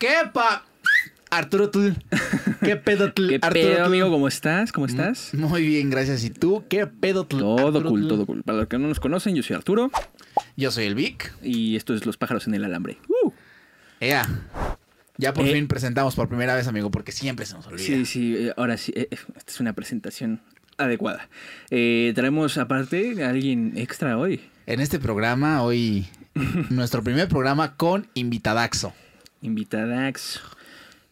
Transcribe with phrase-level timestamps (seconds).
[0.00, 0.64] ¿Qué pa?
[1.30, 1.94] Arturo Tul.
[2.60, 3.28] ¿Qué pedo Tul?
[3.28, 3.84] ¿Qué Arturo pedo, Tul?
[3.84, 4.10] amigo?
[4.10, 4.72] ¿Cómo estás?
[4.72, 5.32] ¿Cómo estás?
[5.34, 6.24] Muy bien, gracias.
[6.24, 6.64] ¿Y tú?
[6.68, 7.40] ¿Qué pedo Tul?
[7.40, 8.08] Todo Arturo cool, Tul?
[8.08, 8.42] todo cool.
[8.42, 9.90] Para los que no nos conocen, yo soy Arturo
[10.56, 11.32] Yo soy el Vic.
[11.42, 12.98] y esto es Los pájaros en el alambre.
[13.08, 13.30] Uh.
[14.00, 14.26] Ea.
[15.18, 15.52] Ya por Eh.
[15.52, 17.84] fin presentamos por primera vez, amigo, porque siempre se nos olvida.
[17.84, 20.40] Sí, sí, eh, ahora sí, eh, esta es una presentación
[20.78, 21.28] adecuada.
[21.70, 24.40] Eh, traemos aparte a alguien extra hoy.
[24.66, 26.06] En este programa, hoy,
[26.70, 28.94] nuestro primer programa con invitadaxo.
[29.42, 30.40] Invitadax.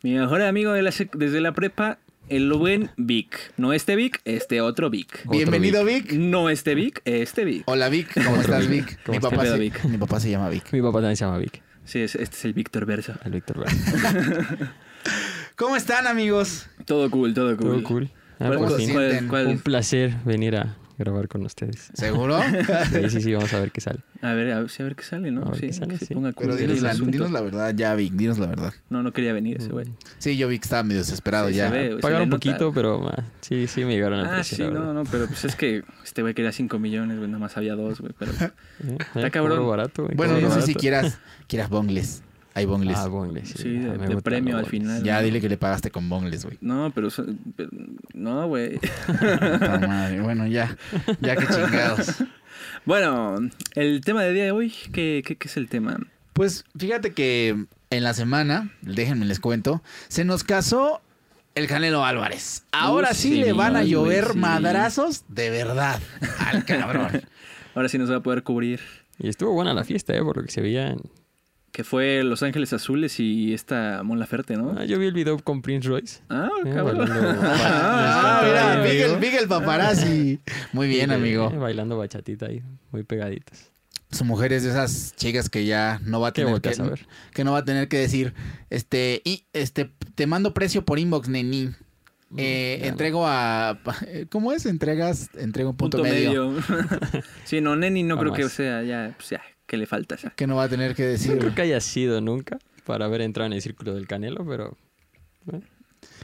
[0.02, 1.98] Mi mejor amigo de la sec- desde la prepa,
[2.29, 3.53] el buen Vic.
[3.57, 5.20] No este Vic, este otro Vic.
[5.25, 6.12] Otro Bienvenido, Vic.
[6.12, 7.62] No este Vic, este Vic.
[7.67, 8.12] Hola, Vic.
[8.14, 8.86] ¿Cómo Otro estás, Vic.
[8.86, 8.98] Vic?
[9.04, 9.30] ¿Cómo Mi estás?
[9.30, 9.84] papá, ¿Qué pedo, se, Vic?
[9.84, 10.72] mi papá se llama Vic.
[10.72, 11.62] Mi papá también se llama Vic.
[11.84, 13.14] Sí, es- este es el Víctor Verso.
[13.25, 13.94] El Víctor Vázquez.
[15.56, 16.68] ¿Cómo están, amigos?
[16.84, 17.67] Todo cool, todo cool.
[17.70, 18.11] Todo cool.
[18.39, 18.92] Ah, ¿Cuál- por ¿Cómo se fin.
[18.92, 19.29] cuál- sienten?
[19.29, 21.90] cuál- Un placer venir a grabar con ustedes.
[21.94, 22.38] ¿Seguro?
[22.93, 24.00] Sí, sí, sí, vamos a ver qué sale.
[24.20, 25.43] A ver, a ver, sí, a ver qué sale, ¿no?
[25.43, 27.94] A ver sí, qué sale, que se ponga Pero dinos la, dinos la verdad, ya,
[27.94, 28.75] Vic, dinos la verdad.
[28.90, 29.86] No, no quería venir ese güey.
[30.18, 31.70] Sí, yo vi que estaba medio desesperado Sí, ya.
[31.70, 34.67] ve, Pagaron un poquito, pero sí, sí me llegaron al Ah, precio.
[34.67, 37.56] sí, no, no, pero pues es que este güey quería 5 millones, güey, nada más
[37.56, 38.33] había 2, güey, pero...
[38.80, 39.67] Eh, eh, cabrón.
[39.69, 42.23] barato, güey, Bueno, no sé si quieras, quieras bongles.
[42.59, 42.97] Hay bongles.
[42.98, 43.48] Ah, bongles.
[43.51, 44.70] Sí, de- premio al bongles.
[44.70, 45.03] final.
[45.03, 46.59] ya dile que le pagaste con bongles, güey.
[46.61, 47.09] No, pero...
[48.14, 48.78] No, güey.
[49.06, 50.20] Puta madre.
[50.20, 50.77] Bueno, ya.
[51.20, 52.14] Ya que chingados.
[52.84, 53.36] Bueno,
[53.75, 55.98] el tema de día de hoy, ¿qué, qué, qué es el tema?
[56.33, 61.01] Pues fíjate que en la semana, déjenme les cuento, se nos casó
[61.55, 62.64] el Canelo Álvarez.
[62.73, 64.39] Ahora Uh, sí, sí, le van a llover sí.
[64.39, 66.01] madrazos de verdad
[66.47, 67.23] al cabrón.
[67.75, 68.81] Ahora sí nos va a poder cubrir.
[69.19, 70.23] Y estuvo buena la fiesta, ¿eh?
[70.23, 70.91] Por lo que se veía.
[70.91, 71.01] en-
[71.72, 74.74] Que fue Los Ángeles Azules y esta Mon Laferte, ¿no?
[74.78, 76.20] Ah, yo vi el video con Prince Royce.
[76.28, 76.98] Ah, Eh, cabrón.
[77.06, 78.83] bailando- Ah, mira.
[78.91, 80.41] Miguel, Miguel Paparazzi.
[80.72, 81.50] Muy bien, Eh, amigo.
[81.50, 83.70] bailando bachatita ahí, muy pegaditas.
[84.11, 87.06] Su mujer es de esas chicas que ya no va a ¿Qué tener que, ver?
[87.34, 88.33] que no va a tener que decir,
[88.70, 91.70] este, y este, te mando precio por inbox, neni.
[92.36, 93.78] Eh, Mm, ya entrego a,
[94.30, 94.66] ¿cómo es?
[94.66, 96.55] Entregas, entrego un punto, medio.
[97.45, 100.30] sí, no, Neni no creo que sea ya, pues ya, que le falta esa.
[100.30, 101.39] Que no va a tener que No decir.
[101.39, 104.77] creo que haya sido nunca para haber entrado en el círculo del Canelo, pero...
[105.52, 105.61] eh.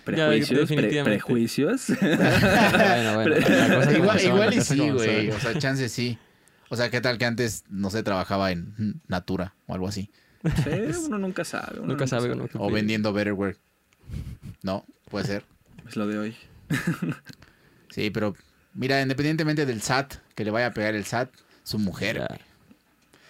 [0.05, 1.19] Prejuicios, pre- definitivamente.
[1.19, 1.87] prejuicios.
[2.00, 5.31] bueno, bueno, igual igual y sí, güey.
[5.31, 6.19] O sea, chance sí.
[6.69, 10.10] O sea, ¿qué tal que antes, no sé, trabajaba en Natura o algo así?
[10.43, 10.71] Sí,
[11.06, 11.78] uno nunca sabe.
[11.81, 13.56] uno Nunca sabe uno qué O vendiendo Betterware.
[14.62, 15.44] No, puede ser.
[15.88, 16.37] Es lo de hoy.
[17.91, 18.34] Sí, pero
[18.75, 21.31] mira, independientemente del SAT, que le vaya a pegar el SAT,
[21.62, 22.27] su mujer.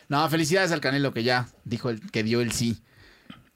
[0.09, 2.79] No, felicidades al Canelo que ya dijo el, que dio el sí.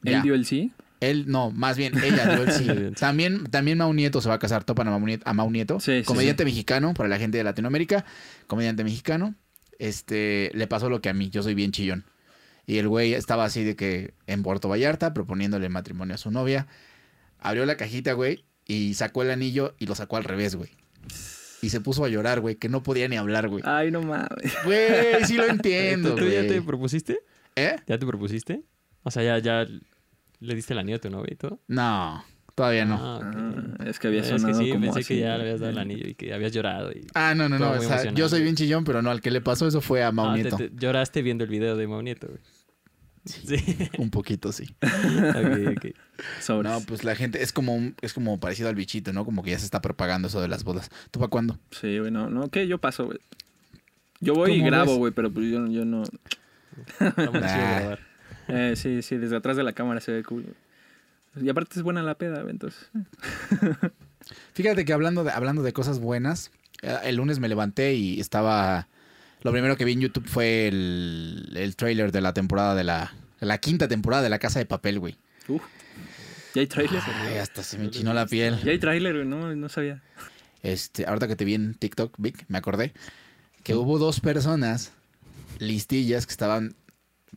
[0.05, 0.23] ¿Él Ya.
[0.23, 0.73] dio el sí?
[1.01, 2.65] Él, no, más bien ella dio el sí.
[2.65, 3.01] Ella dio el sí.
[3.01, 5.79] también, también Mau Nieto se va a casar, topan a Mau Nieto, a Mau Nieto,
[5.81, 8.05] Sí, sí, comediante mexicano para la gente de Latinoamérica,
[8.47, 9.35] comediante mexicano.
[9.79, 12.05] Este, le pasó lo que a mí, yo soy bien chillón.
[12.67, 16.67] Y el güey estaba así de que en Puerto Vallarta proponiéndole matrimonio a su novia.
[17.39, 20.71] Abrió la cajita, güey, y sacó el anillo y lo sacó al revés, güey.
[21.63, 23.63] Y se puso a llorar, güey, que no podía ni hablar, güey.
[23.67, 24.29] Ay, no mames.
[24.65, 27.21] Güey, sí lo entiendo, ¿Tú, tú ya te propusiste?
[27.57, 27.77] ¿Eh?
[27.87, 28.63] ¿Ya te propusiste?
[29.03, 29.67] O sea, ya, ya
[30.41, 31.61] le diste el anillo a tu novia y todo.
[31.67, 32.25] No,
[32.55, 32.97] todavía no.
[33.01, 33.33] Ah.
[33.81, 35.15] Ah, es que había Es que sonado sí, como pensé así.
[35.15, 36.93] que ya le habías dado el anillo y que habías llorado.
[36.93, 37.07] Y...
[37.15, 37.73] Ah, no, no, no.
[37.73, 40.13] O sea, yo soy bien chillón, pero no, al que le pasó eso fue a
[40.13, 40.57] Mau Ah, te- Nieto.
[40.57, 42.39] te- lloraste viendo el video de Mau Nieto, güey.
[43.25, 43.57] Sí.
[43.99, 44.65] Un poquito, sí.
[44.83, 45.87] ok, ok.
[46.65, 49.25] No, pues la gente es como un- es como parecido al bichito, ¿no?
[49.25, 50.91] Como que ya se está propagando eso de las bodas.
[51.11, 51.59] ¿Tú para cuándo?
[51.71, 52.67] Sí, güey, no, no, ¿qué?
[52.67, 53.19] Yo paso, güey.
[54.21, 56.03] Yo voy y ¿Cómo grabo, güey, pero pues yo, yo no...
[57.33, 57.97] Nah.
[58.49, 60.57] Eh, sí, sí, desde atrás de la cámara se ve cool.
[61.41, 62.91] Y aparte es buena la peda, güey, entonces...
[64.55, 66.51] Fíjate que hablando de, hablando de cosas buenas,
[66.83, 68.89] eh, el lunes me levanté y estaba...
[69.43, 73.15] Lo primero que vi en YouTube fue el, el trailer de la temporada de la...
[73.41, 75.17] La quinta temporada de La Casa de Papel, güey.
[75.47, 75.63] Uf.
[76.55, 77.01] ¿Ya hay trailer?
[77.07, 78.59] Ay, hasta se me chinó la piel.
[78.65, 80.03] Ya hay trailer, güey, no, no sabía.
[80.65, 82.95] Este, ahorita que te vi en TikTok, Vic, me acordé
[83.63, 84.91] que hubo dos personas
[85.61, 86.75] listillas que estaban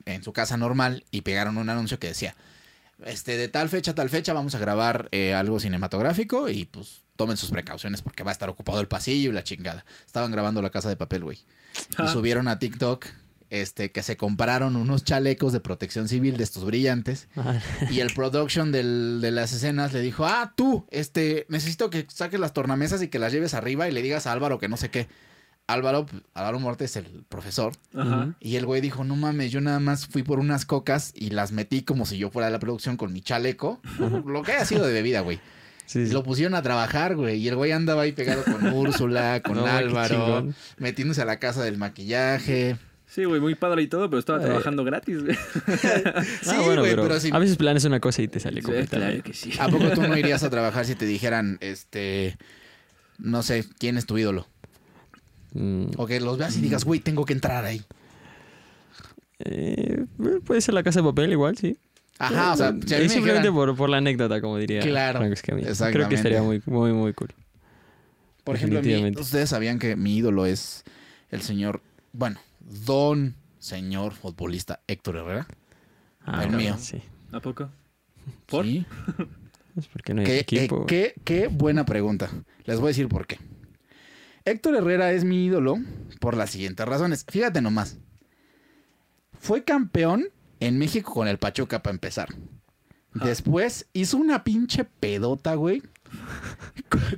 [0.05, 2.35] en su casa normal y pegaron un anuncio que decía,
[3.05, 7.01] este, de tal fecha a tal fecha vamos a grabar eh, algo cinematográfico y pues
[7.15, 9.85] tomen sus precauciones porque va a estar ocupado el pasillo y la chingada.
[10.05, 11.37] Estaban grabando la casa de papel, güey.
[11.37, 12.07] Y Ah.
[12.07, 13.05] subieron a TikTok
[13.49, 17.59] este, que se compraron unos chalecos de protección civil de estos brillantes Ah,
[17.89, 22.39] y el production del- de las escenas le dijo, ah, tú, este, necesito que saques
[22.39, 24.89] las tornamesas y que las lleves arriba y le digas a Álvaro que no sé
[24.89, 25.09] qué.
[25.67, 27.73] Álvaro, Álvaro Morte es el profesor.
[27.95, 28.33] Ajá.
[28.39, 31.51] Y el güey dijo, no mames, yo nada más fui por unas cocas y las
[31.53, 33.79] metí como si yo fuera de la producción con mi chaleco.
[34.25, 35.39] Lo que haya sido de bebida, güey.
[35.85, 36.13] sí, Y sí.
[36.13, 37.37] lo pusieron a trabajar, güey.
[37.39, 41.63] Y el güey andaba ahí pegado con Úrsula, con No, Álvaro, metiéndose a la casa
[41.63, 42.77] del maquillaje.
[43.07, 44.45] Sí, güey, muy padre y todo, pero estaba Eh.
[44.45, 45.35] trabajando gratis, güey.
[46.41, 47.29] Sí, ah, bueno, güey, pero, pero sí.
[47.31, 49.07] a veces planes una cosa y te sale Sí, completamente.
[49.11, 49.51] claro que sí.
[49.59, 52.37] ¿A poco tú no irías a trabajar si te dijeran, este,
[53.19, 54.47] no sé, quién es tu ídolo?
[55.53, 57.81] Mm, O que los veas y digas, güey, tengo que entrar ahí.
[59.39, 60.05] eh,
[60.45, 61.77] puede ser la casa de papel igual, sí.
[62.19, 64.57] Ajá, o sea, si a mí es me simplemente dijeran, por, por la anécdota, como
[64.57, 65.19] diría Claro.
[65.19, 66.07] Creo exactamente.
[66.09, 67.29] que estaría muy, muy, muy cool.
[68.43, 69.21] por ejemplo, a mí- definitivamente.
[69.21, 70.83] ustedes sabían que mi ídolo es
[71.31, 71.81] el señor,
[72.13, 72.39] bueno,
[72.85, 75.47] don señor futbolista Héctor Herrera.
[76.23, 76.75] Ah, El mío.
[76.77, 77.01] Sí.
[77.31, 77.69] ¿A poco?
[78.45, 78.65] ¿Por?
[78.65, 78.85] Sí.
[79.77, 80.81] Es porque no hay ¿Qué, equipo.
[80.81, 82.29] eh, qué- qué buena pregunta.
[82.65, 83.39] Les voy a decir por qué.
[84.45, 85.77] Héctor Herrera es mi ídolo
[86.19, 87.25] por las siguientes razones.
[87.29, 87.97] Fíjate nomás.
[89.39, 90.29] Fue campeón
[90.59, 92.29] en México con el Pachuca para empezar.
[93.13, 95.83] Después hizo una pinche pedota, güey.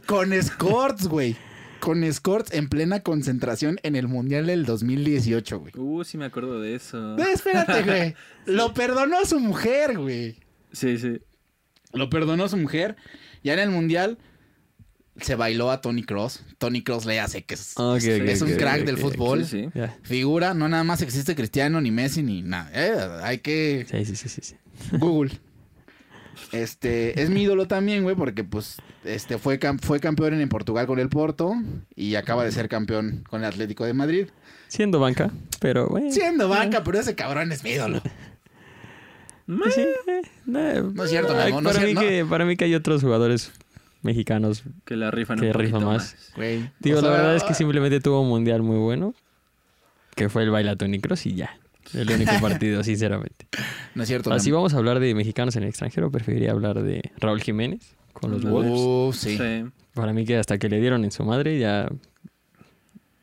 [0.06, 1.36] Con escorts, güey.
[1.80, 5.74] Con escorts en plena concentración en el Mundial del 2018, güey.
[5.78, 6.98] Uh, sí me acuerdo de eso.
[6.98, 8.16] No, espérate, güey.
[8.46, 10.38] Lo perdonó su mujer, güey.
[10.72, 11.20] Sí, sí.
[11.92, 12.96] Lo perdonó su mujer.
[13.44, 14.18] Ya en el mundial
[15.20, 16.44] se bailó a Tony Cross.
[16.58, 19.46] Tony Cross le hace que es, es un crack del fútbol.
[19.46, 19.70] Sí, sí.
[19.76, 19.96] Ya.
[20.04, 22.70] Figura, no nada más existe Cristiano, ni Messi, ni nada.
[22.74, 24.56] Eh, hay que Sí, sí, sí, sí, sí.
[24.98, 25.32] Google.
[26.52, 30.86] Este, es mi ídolo también, güey, porque pues este fue, cam- fue campeón en Portugal
[30.88, 31.54] con el Porto
[31.96, 34.28] y acaba de ser campeón con el Atlético de Madrid.
[34.68, 36.12] Siendo banca, pero bueno.
[36.12, 38.02] Siendo banca, pero ese cabrón es mi ídolo.
[39.46, 42.66] Pues sí, eh, no, No es cierto, no es mí cierto, que, para mí que
[42.66, 43.52] hay otros jugadores
[44.04, 44.64] mexicanos.
[44.86, 46.16] Que la rifan Que un poquito rifan más.
[46.16, 46.32] más.
[46.36, 46.70] Güey.
[46.80, 49.14] Digo, O sea, la verdad es que simplemente tuvo un mundial muy bueno.
[50.16, 51.58] Que fue el baile Tony Cross y ya.
[51.94, 53.48] El único partido, sinceramente.
[53.96, 54.32] No es cierto.
[54.32, 56.12] Así vamos a hablar de mexicanos en el extranjero.
[56.12, 58.72] Preferiría hablar de Raúl Jiménez con los Wolves.
[58.74, 59.38] Uh, sí.
[59.38, 59.66] Sí.
[59.94, 61.90] Para mí que hasta que le dieron en su madre ya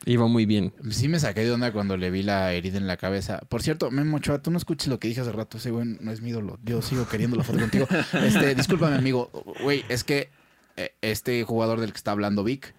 [0.07, 0.73] iba muy bien.
[0.91, 3.41] Sí me saqué de onda cuando le vi la herida en la cabeza.
[3.49, 5.59] Por cierto, Memo Ochoa, tú no escuches lo que dije hace rato.
[5.59, 6.59] Ese güey no es mi ídolo.
[6.65, 7.87] Yo sigo queriendo la foto contigo.
[8.25, 9.31] Este, discúlpame, amigo.
[9.63, 10.31] Güey, es que
[11.01, 12.75] este jugador del que está hablando Vic,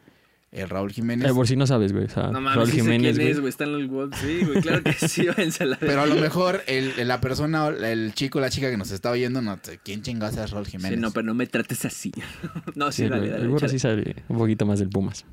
[0.52, 1.30] el Raúl Jiménez...
[1.30, 2.06] Eh, por si no sabes, güey.
[2.06, 3.32] O sea, No mames, Raúl sí Jiménez, quién güey.
[3.32, 3.50] es, güey.
[3.50, 4.20] Está en el Wolves.
[4.20, 4.62] Sí, güey.
[4.62, 5.28] Claro que sí,
[5.62, 8.76] a la Pero a lo mejor el, la persona, el chico o la chica que
[8.78, 10.98] nos está oyendo, no sé, ¿quién chingados es Raúl Jiménez?
[10.98, 12.12] Sí, no, pero no me trates así.
[12.76, 13.46] no, sí, Sí, dale, el- dale.
[13.64, 15.26] el sí sale un poquito más del Pumas.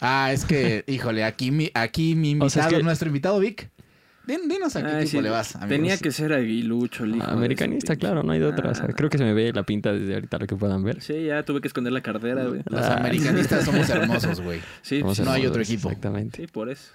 [0.00, 3.40] Ah, es que, híjole, aquí mi, aquí mi invitado, O sea, es que- nuestro invitado
[3.40, 3.70] Vic.
[4.30, 5.68] Din- dinos a qué Ay, equipo sí, le vas, amigos.
[5.70, 8.70] Tenía que ser aguilucho, el hijo de Americanista, claro, no hay de otra.
[8.70, 10.84] O sea, Ah, creo que se me ve la pinta desde ahorita lo que puedan
[10.84, 11.00] ver.
[11.02, 12.62] Sí, ya tuve que esconder la cartera, güey.
[12.66, 12.98] Los Ah.
[12.98, 14.60] americanistas somos hermosos, güey.
[14.82, 15.88] Sí, a no hay otro equipo.
[15.88, 16.42] Exactamente.
[16.42, 16.92] sí, por eso.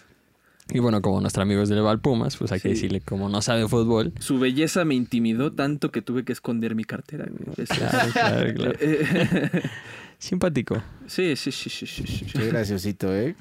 [0.71, 3.41] Y bueno, como nuestro amigo es del Val Pumas, pues hay que decirle, como no
[3.43, 4.13] sabe fútbol.
[4.19, 7.67] Su belleza me intimidó tanto que tuve que esconder mi cartera, güey.
[7.67, 8.73] Claro, claro, claro.
[8.79, 9.61] Eh,
[10.17, 10.81] Simpático.
[11.05, 12.25] sí, sí, sí, sí, sí, sí.
[12.33, 13.35] Qué graciosito, ¿eh?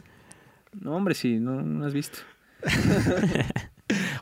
[0.81, 2.19] No, hombre, sí, no, no has visto.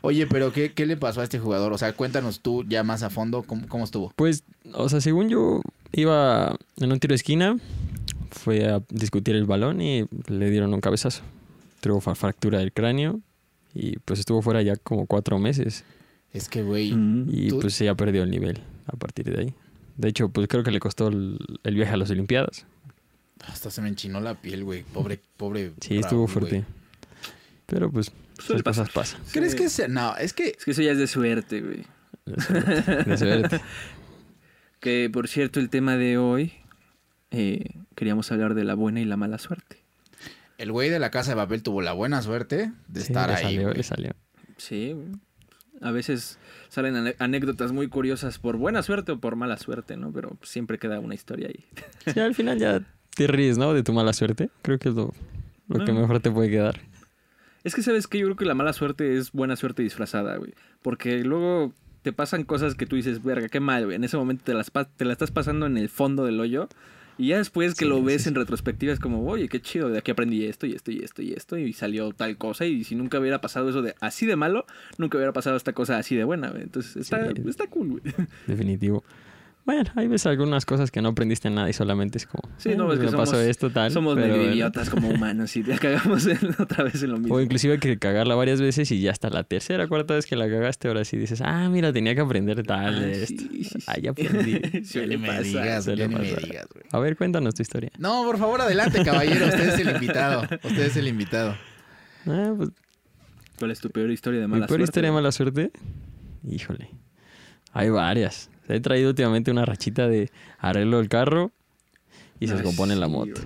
[0.01, 1.71] Oye, pero ¿qué, ¿qué le pasó a este jugador?
[1.73, 4.11] O sea, cuéntanos tú ya más a fondo cómo, cómo estuvo.
[4.15, 4.43] Pues,
[4.73, 5.61] o sea, según yo
[5.93, 7.57] iba en un tiro de esquina,
[8.31, 11.21] fue a discutir el balón y le dieron un cabezazo.
[11.79, 13.21] Tuvo fractura del cráneo
[13.73, 15.83] y pues estuvo fuera ya como cuatro meses.
[16.33, 17.27] Es que, güey, Mm.
[17.31, 17.59] Y ¿Tú?
[17.59, 19.53] pues ya perdió el nivel a partir de ahí.
[19.97, 22.65] De hecho, pues creo que le costó el, el viaje a las Olimpiadas.
[23.45, 24.83] hasta se me enchinó la piel, güey.
[24.83, 25.71] Pobre, pobre.
[25.79, 26.63] Sí, estuvo fuerte.
[27.67, 29.21] Pero pues esas cosas pasan.
[29.31, 29.57] ¿Crees Sí.
[29.57, 29.87] que se...
[29.87, 30.49] No, es que...
[30.57, 31.83] Es que eso ya es de suerte, güey.
[32.25, 33.61] De suerte, de suerte.
[34.79, 36.53] Que, por cierto, el tema de hoy,
[37.31, 39.77] eh, queríamos hablar de la buena y la mala suerte.
[40.57, 43.35] El güey de la casa de papel tuvo la buena suerte de Sí, estar le
[43.35, 43.43] ahí.
[43.43, 44.11] salió, le salió.
[44.57, 45.07] Sí, güey.
[45.81, 46.37] A veces
[46.69, 50.11] salen anécdotas muy curiosas por buena suerte o por mala suerte, ¿no?
[50.13, 51.65] Pero siempre queda una historia ahí.
[52.13, 52.81] Sí, al final ya
[53.15, 53.73] te ríes, ¿no?
[53.73, 54.49] De tu mala suerte.
[54.61, 55.11] Creo que es lo,
[55.67, 56.79] lo que mejor te puede quedar.
[57.63, 60.53] Es que, ¿sabes que Yo creo que la mala suerte es buena suerte disfrazada, güey.
[60.81, 63.95] Porque luego te pasan cosas que tú dices, verga, qué mal, güey.
[63.95, 66.67] En ese momento te las te la estás pasando en el fondo del hoyo.
[67.17, 69.89] Y ya después que Sí, lo ves sí, en retrospectiva es como, oye, qué chido,
[69.89, 72.65] de aquí aprendí esto y esto y esto y esto y salió tal cosa.
[72.65, 74.65] Y si nunca hubiera pasado eso de así de malo,
[74.97, 76.63] nunca hubiera pasado esta cosa así de buena, güey.
[76.63, 77.43] Entonces está, Sí.
[77.47, 78.01] está cool, güey.
[78.47, 79.03] Definitivo.
[79.65, 82.43] Bueno, hay veces algunas cosas que no aprendiste nada y solamente es como.
[82.57, 83.91] Sí, eh, no, es que me pasó esto, tal.
[83.91, 84.51] Somos medio bueno.
[84.51, 87.33] idiotas como humanos y la cagamos en- otra vez en lo mismo.
[87.35, 90.49] O inclusive que cagarla varias veces y ya hasta la tercera, cuarta vez que la
[90.49, 93.41] cagaste, ahora sí dices, ah, mira, tenía que aprender tal Ah, de esto.
[93.41, 93.77] sí, sí.
[93.87, 94.51] Ah, ya aprendí.
[94.53, 96.41] Me digas, me pasar.
[96.43, 96.85] digas, güey.
[96.91, 97.91] A ver, cuéntanos tu historia.
[97.97, 99.45] No, por favor, adelante, caballero.
[99.45, 100.41] Usted es el invitado.
[100.63, 101.55] Usted es el invitado.
[102.27, 102.69] Ah, pues,
[103.59, 104.89] ¿Cuál es tu peor historia de mi mala peor suerte?
[104.91, 105.71] historia de mala suerte.
[106.49, 106.89] Híjole.
[107.71, 108.49] Hay varias.
[108.67, 111.51] He traído últimamente una rachita de arreglo el carro
[112.39, 113.41] y se descompone la moto.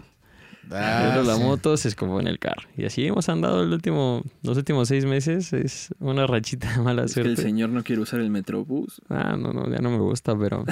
[0.70, 1.44] Ah, Pero la sí.
[1.44, 2.68] moto se escopó en el carro.
[2.76, 5.54] Y así hemos andado el último, los últimos seis meses.
[5.54, 7.42] Es una rachita de mala Es que el suerte.
[7.44, 9.02] señor no quiere usar el Metrobús.
[9.10, 10.66] Ah, no, no, ya no me gusta, pero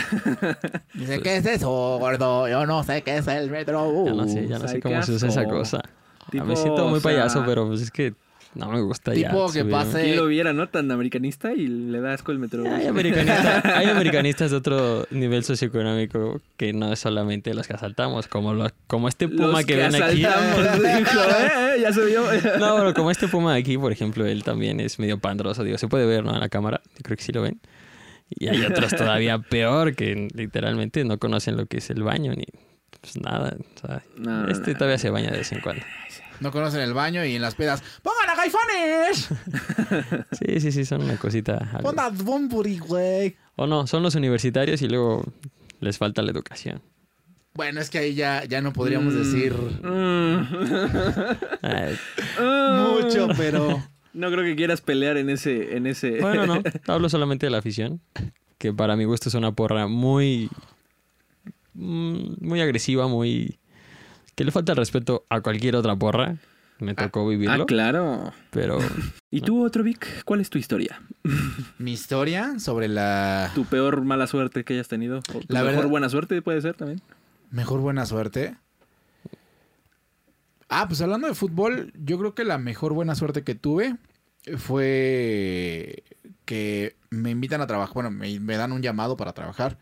[0.93, 2.47] Dice, ¿qué es eso, gordo?
[2.49, 4.05] Yo no sé qué es el metro.
[4.05, 5.81] ya no sé, ya no sé cómo se usa esa cosa.
[6.29, 8.15] Tipo, me siento muy o sea, payaso, pero pues es que
[8.55, 9.29] no me gusta ya.
[9.29, 9.71] Tipo que subirme.
[9.71, 10.67] pase- ¿Quién lo viera, no?
[10.69, 12.71] Tan americanista y le da asco el Metrobús.
[12.71, 18.27] Hay, americanista- hay americanistas de otro nivel socioeconómico que no es solamente los que asaltamos,
[18.27, 20.23] como, lo- como este puma Los que, ven aquí.
[20.25, 20.29] eh,
[21.77, 22.23] eh, ya se vio.
[22.59, 25.63] No, pero como este puma de aquí, por ejemplo, él también es medio pandroso.
[25.63, 26.33] Digo, se puede ver, ¿no?
[26.33, 26.81] En la cámara.
[26.95, 27.59] Yo creo que sí lo ven.
[28.29, 32.45] Y hay otros todavía peor que literalmente no conocen lo que es el baño ni
[33.01, 33.55] pues nada.
[33.75, 34.77] O sea, No, este no.
[34.77, 35.83] todavía se baña de vez en cuando.
[36.39, 37.83] No conocen el baño y en las pedas.
[38.01, 39.29] ¡Pongan a Gaifanes!
[40.37, 41.79] Sí, sí, sí, son una cosita.
[41.81, 43.35] ¡Pon a Bunbury, güey!
[43.55, 45.23] O no, son los universitarios y luego
[45.79, 46.81] les falta la educación.
[47.53, 50.47] Bueno, es que ahí ya, ya no podríamos Mm, decir mm.
[53.05, 53.81] Mucho, pero...
[54.13, 56.21] No creo que quieras pelear en ese, en ese.
[56.21, 57.99] bueno, no, hablo solamente de la afición,
[58.57, 60.49] que para mi gusto es una porra muy,
[61.73, 63.59] mm, muy agresiva, muy...
[64.35, 66.35] que le falta el respeto a cualquier otra porra.
[66.79, 68.33] Me tocó vivirlo, Ah, claro.
[68.51, 68.79] pero
[69.31, 70.23] ¿Y tú, otro Vic?
[70.25, 71.01] ¿Cuál es tu historia?
[71.77, 75.19] Mi historia sobre la ¿Tu peor mala suerte que hayas tenido?
[75.33, 77.01] ¿O tu La mejor verdad- buena suerte puede ser también?
[77.49, 78.57] mejor buena suerte.
[80.67, 83.95] Ah, pues hablando de fútbol, yo creo que la mejor buena suerte que tuve
[84.57, 86.03] fue
[86.43, 89.77] que me invitan a trabajar, bueno, me, me dan un llamado para trabajar.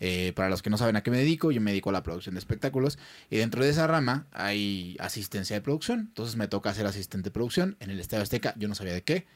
[0.00, 2.02] Eh, para los que no saben a qué me dedico, yo me dedico a la
[2.02, 2.98] producción de espectáculos
[3.30, 6.00] y dentro de esa rama hay asistencia de producción.
[6.00, 9.02] Entonces me toca ser asistente de producción en el Estadio Azteca, yo no sabía de
[9.02, 9.26] qué.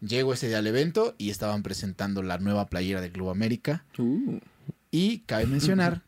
[0.00, 3.84] Llego ese día al evento y estaban presentando la nueva playera del Club América.
[3.98, 4.38] Uh,
[4.90, 6.02] Y cabe mencionar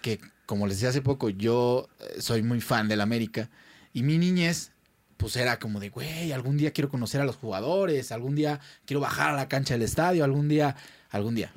[0.00, 3.50] que, como les decía hace poco, yo eh, soy muy fan del América.
[3.92, 4.72] Y mi niñez,
[5.18, 9.00] pues era como de, güey, algún día quiero conocer a los jugadores, algún día quiero
[9.00, 10.74] bajar a la cancha del estadio, algún día,
[11.10, 11.52] algún día.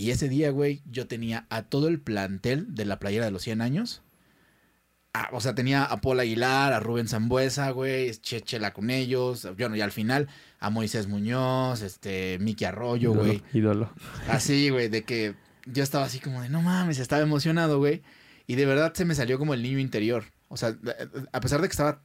[0.00, 3.42] Y ese día, güey, yo tenía a todo el plantel de la playera de los
[3.42, 4.00] 100 años.
[5.12, 9.46] Ah, o sea, tenía a Paul Aguilar, a Rubén Zambuesa, güey, Chechela con ellos.
[9.58, 10.28] Bueno, y al final
[10.58, 13.42] a Moisés Muñoz, este, Miki Arroyo, ídolo, güey.
[13.52, 13.92] ídolo.
[14.26, 15.34] Así, güey, de que
[15.66, 18.00] yo estaba así como de, no mames, estaba emocionado, güey.
[18.46, 20.24] Y de verdad se me salió como el niño interior.
[20.48, 20.78] O sea,
[21.30, 22.02] a pesar de que estaba,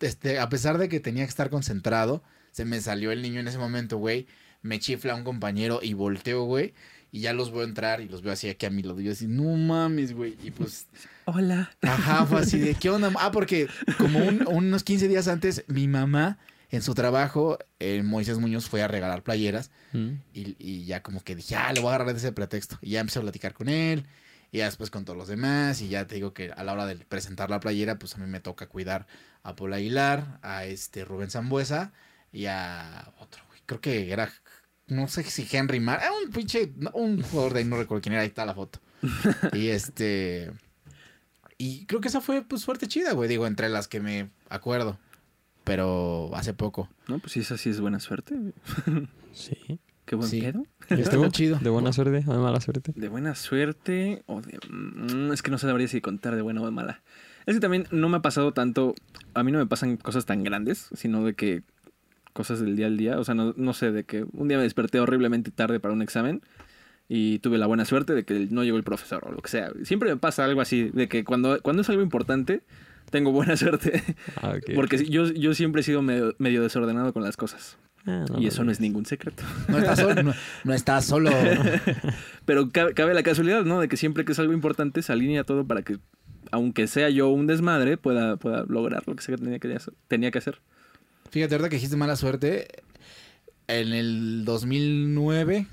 [0.00, 2.22] este, a pesar de que tenía que estar concentrado,
[2.52, 4.26] se me salió el niño en ese momento, güey.
[4.66, 6.74] Me chifla un compañero y volteo, güey.
[7.12, 9.00] Y ya los veo entrar y los veo así aquí a mi lado.
[9.00, 10.36] Y yo así, no mames, güey.
[10.42, 10.86] Y pues,
[11.24, 11.70] Hola.
[11.82, 13.10] ajá, fue así de, ¿qué onda?
[13.18, 16.38] Ah, porque como un- unos 15 días antes, mi mamá
[16.70, 19.70] en su trabajo, eh, Moisés Muñoz fue a regalar playeras.
[19.92, 20.08] Mm.
[20.34, 22.76] Y, y ya como que dije, ah, le voy a agarrar de ese pretexto.
[22.82, 24.04] Y ya empecé a platicar con él.
[24.52, 25.80] Y ya después con todos los demás.
[25.80, 28.26] Y ya te digo que a la hora de presentar la playera, pues a mí
[28.26, 29.06] me toca cuidar
[29.44, 31.92] a Paul Aguilar, a este Rubén Zambuesa
[32.32, 33.60] y a otro, güey.
[33.64, 34.30] Creo que era,
[34.88, 36.00] no sé si Henry Mar.
[36.02, 38.80] Era un pinche, un jugador de ahí, no recuerdo quién era, ahí está la foto.
[39.52, 40.52] y este...
[41.58, 43.28] Y creo que esa fue pues suerte chida, güey.
[43.30, 44.98] Digo, entre las que me acuerdo.
[45.64, 46.88] Pero hace poco.
[47.08, 48.34] No, pues sí, esa sí es buena suerte.
[49.32, 49.78] Sí.
[50.06, 50.40] Qué buen Sí.
[50.40, 50.64] pedo.
[50.88, 51.58] Estuvo chido.
[51.58, 52.92] De buena suerte o de mala suerte.
[52.96, 54.58] De buena suerte o de...
[54.70, 57.02] mm, es que no sabría si contar de buena o de mala.
[57.44, 58.94] Es que también no me ha pasado tanto...
[59.34, 61.64] A mí no me pasan cosas tan grandes, sino de que
[62.36, 63.18] cosas del día al día.
[63.18, 66.02] O sea, no, no sé, de que un día me desperté horriblemente tarde para un
[66.02, 66.42] examen
[67.08, 69.72] y tuve la buena suerte de que no llegó el profesor o lo que sea.
[69.82, 72.62] Siempre me pasa algo así, de que cuando, cuando es algo importante,
[73.10, 74.02] tengo buena suerte.
[74.36, 74.54] Ah.
[74.74, 77.78] Porque yo, yo siempre he sido medio, medio desordenado con las cosas.
[78.06, 79.42] Ah, no, y eso no es ningún secreto.
[79.68, 80.22] No estás solo.
[80.22, 81.30] No, no estás solo.
[82.44, 83.80] Pero cabe, cabe la casualidad, ¿no?
[83.80, 85.98] De que siempre que es algo importante se alinea todo para que,
[86.52, 89.94] aunque sea yo un desmadre, pueda, pueda lograr lo que sea que tenía que hacer.
[90.06, 90.60] Tenía que hacer.
[91.36, 92.66] Fíjate, ahorita que dijiste mala suerte,
[93.68, 95.66] en el 2009,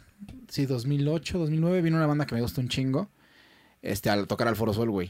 [0.50, 3.10] sí, 2008, 2009, vino una banda que me gustó un chingo,
[3.82, 5.10] este, al tocar al Foro Sol, güey.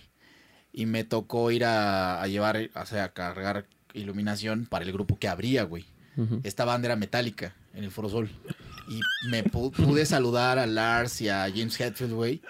[0.72, 5.18] Y me tocó ir a, a llevar, o sea, a cargar iluminación para el grupo
[5.18, 5.86] que abría, güey.
[6.44, 8.30] Esta banda era metálica en el Foro Sol.
[8.88, 9.00] Y
[9.32, 12.42] me pu- pude saludar a Lars y a James Hetfield, güey.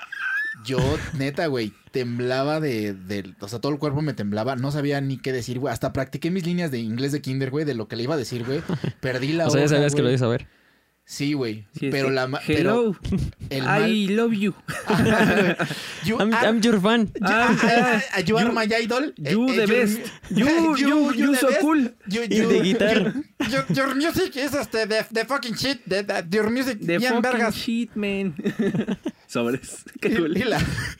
[0.65, 0.77] Yo,
[1.17, 4.55] neta, güey, temblaba de, de- O sea, todo el cuerpo me temblaba.
[4.55, 5.71] No sabía ni qué decir, güey.
[5.73, 8.17] Hasta practiqué mis líneas de inglés de kinder, güey, de lo que le iba a
[8.17, 8.61] decir, güey.
[8.99, 10.47] Perdí la O sea, ya sabías que lo ibas a ver.
[11.05, 11.65] Sí, güey.
[11.77, 12.13] Sí, pero sí.
[12.13, 12.27] la...
[12.27, 12.95] ma- Pero Hello,
[13.49, 13.89] el mal...
[13.91, 14.53] I love you.
[16.05, 17.07] You I'm, are- I'm your fan.
[17.13, 19.13] you- Ah, ah, ah, you are you- my idol.
[19.17, 19.99] You Eh, the eh, best.
[20.31, 21.59] You, you, you, the so best.
[21.61, 21.79] cool.
[22.07, 23.13] You, Y you- de guitarra.
[23.51, 25.81] Your, your music is este, the, the fucking shit.
[25.85, 27.53] The, the- your music, The bien fucking vergas.
[27.55, 28.33] shit, man.
[29.27, 29.83] Sobres.
[30.01, 30.37] Qué Y, cool.
[30.37, 30.59] y la,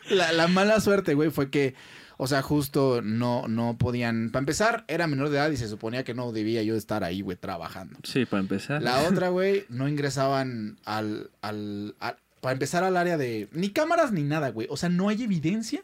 [0.10, 1.76] la, la mala suerte, güey, fue que,
[2.24, 4.30] O sea, justo no, no podían.
[4.32, 7.20] Para empezar, era menor de edad y se suponía que no debía yo estar ahí,
[7.20, 8.00] güey, trabajando.
[8.04, 8.82] Sí, para empezar.
[8.82, 13.50] La otra, güey, no ingresaban al, al, al- Para empezar al área de.
[13.52, 14.68] Ni cámaras ni nada, güey.
[14.70, 15.82] O sea, no hay evidencia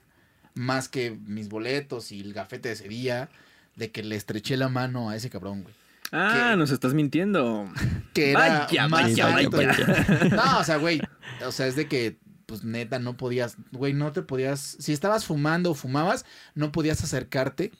[0.53, 3.27] más que mis boletos y el gafete de ese día
[3.75, 5.75] de que le estreché la mano a ese cabrón, güey.
[6.13, 7.69] Ah, nos estás mintiendo.
[8.13, 9.57] Que era Vaya, más vaya, alto.
[9.57, 10.29] vaya.
[10.31, 11.01] No, o sea, güey.
[11.45, 12.17] O sea, es de que,
[12.49, 13.55] pues neta, no podías.
[13.71, 14.75] Güey, no te podías.
[14.79, 16.25] Si estabas fumando o fumabas,
[16.55, 17.71] no podías acercarte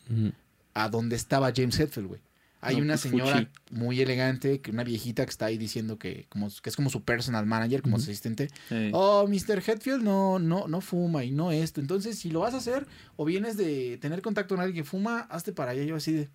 [0.73, 2.21] a donde estaba James Hetfield, güey.
[2.61, 3.49] Hay No, una pues, señora fuchi.
[3.71, 7.03] muy elegante, que una viejita que está ahí diciendo que, como, que es como su
[7.03, 8.49] personal manager, como su asistente.
[8.67, 8.89] Sí.
[8.91, 9.63] Oh, Mr.
[9.65, 11.79] Hetfield no, no, no fuma y no esto.
[11.79, 12.85] Entonces, si lo vas a hacer
[13.15, 15.83] o vienes de tener contacto con alguien que fuma, hazte para allá.
[15.83, 16.29] Yo así de.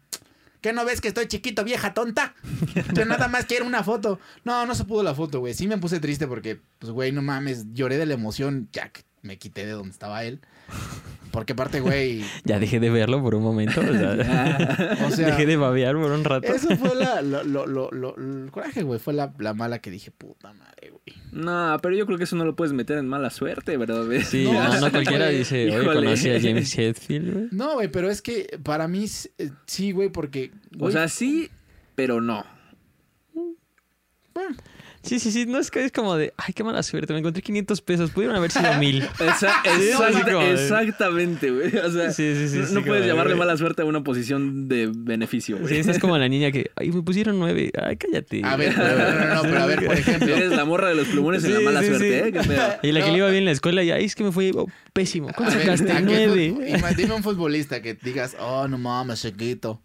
[0.64, 2.34] ¿Qué no ves que estoy chiquito, vieja tonta?
[2.94, 4.18] Yo nada más quiero una foto.
[4.44, 5.52] No, no se pudo la foto, güey.
[5.52, 8.70] Sí me puse triste porque, pues, güey, no mames, lloré de la emoción.
[8.72, 8.90] Ya
[9.24, 10.40] me quité de donde estaba él.
[11.32, 13.80] Porque aparte, güey, Ya dejé de verlo por un momento.
[13.80, 16.46] o sea, o sea, dejé de babear por un rato.
[16.54, 19.00] eso fue la, lo, lo, lo, lo- el coraje, güey.
[19.00, 21.16] Fue la, la mala que dije, puta madre, güey.
[21.32, 24.04] No, pero yo creo que eso no lo puedes meter en mala suerte, ¿verdad?
[24.24, 25.38] Sí, No, no, no cualquiera güey.
[25.38, 27.48] dice, oye, conocí a James Hetfield, güey.
[27.50, 29.06] No, güey, pero es que para mí
[29.38, 30.52] eh, sí, güey, porque.
[30.76, 31.50] O güey, sea, sí,
[31.96, 32.44] pero no.
[35.04, 37.42] Sí, sí, sí, no es que es como de, ay, qué mala suerte, me encontré
[37.42, 39.02] 500 pesos, pudieron haber sido mil.
[39.20, 41.76] Esa- de- exactamente, güey.
[41.76, 43.84] O sea, Sí, sí, sí, no, sí, no como puedes de, llamarle mala suerte a
[43.84, 45.68] una posición de beneficio, güey.
[45.74, 48.42] Sí, esta es como la niña que, ay, me pusieron nueve, ay, cállate.
[48.44, 50.34] A ver, no, no, no, pero a ver, por ejemplo.
[50.34, 52.28] Eres la morra de los plumones en la mala sí, suerte, sí.
[52.28, 52.32] ¿eh?
[52.32, 52.62] ¿Qué pedo?
[52.82, 54.52] Y la que le iba bien en la escuela, y ay, es que me fue
[54.54, 55.28] oh, pésimo.
[55.36, 55.92] ¿Cuánto sacaste?
[55.92, 56.54] ¿a qué Nueve.
[56.96, 59.82] Dime un futbolista que digas, oh, no mames, chiquito.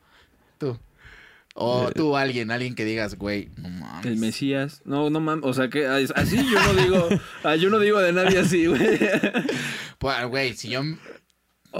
[1.54, 1.62] Tú.
[1.62, 4.06] O tú, alguien, alguien que digas, güey, no mames.
[4.06, 4.82] El Mesías.
[4.86, 5.44] No, no mames.
[5.46, 7.10] O sea, que así yo no digo.
[7.60, 9.00] Yo no digo de nadie así, güey.
[9.98, 10.82] Pues, güey, si yo.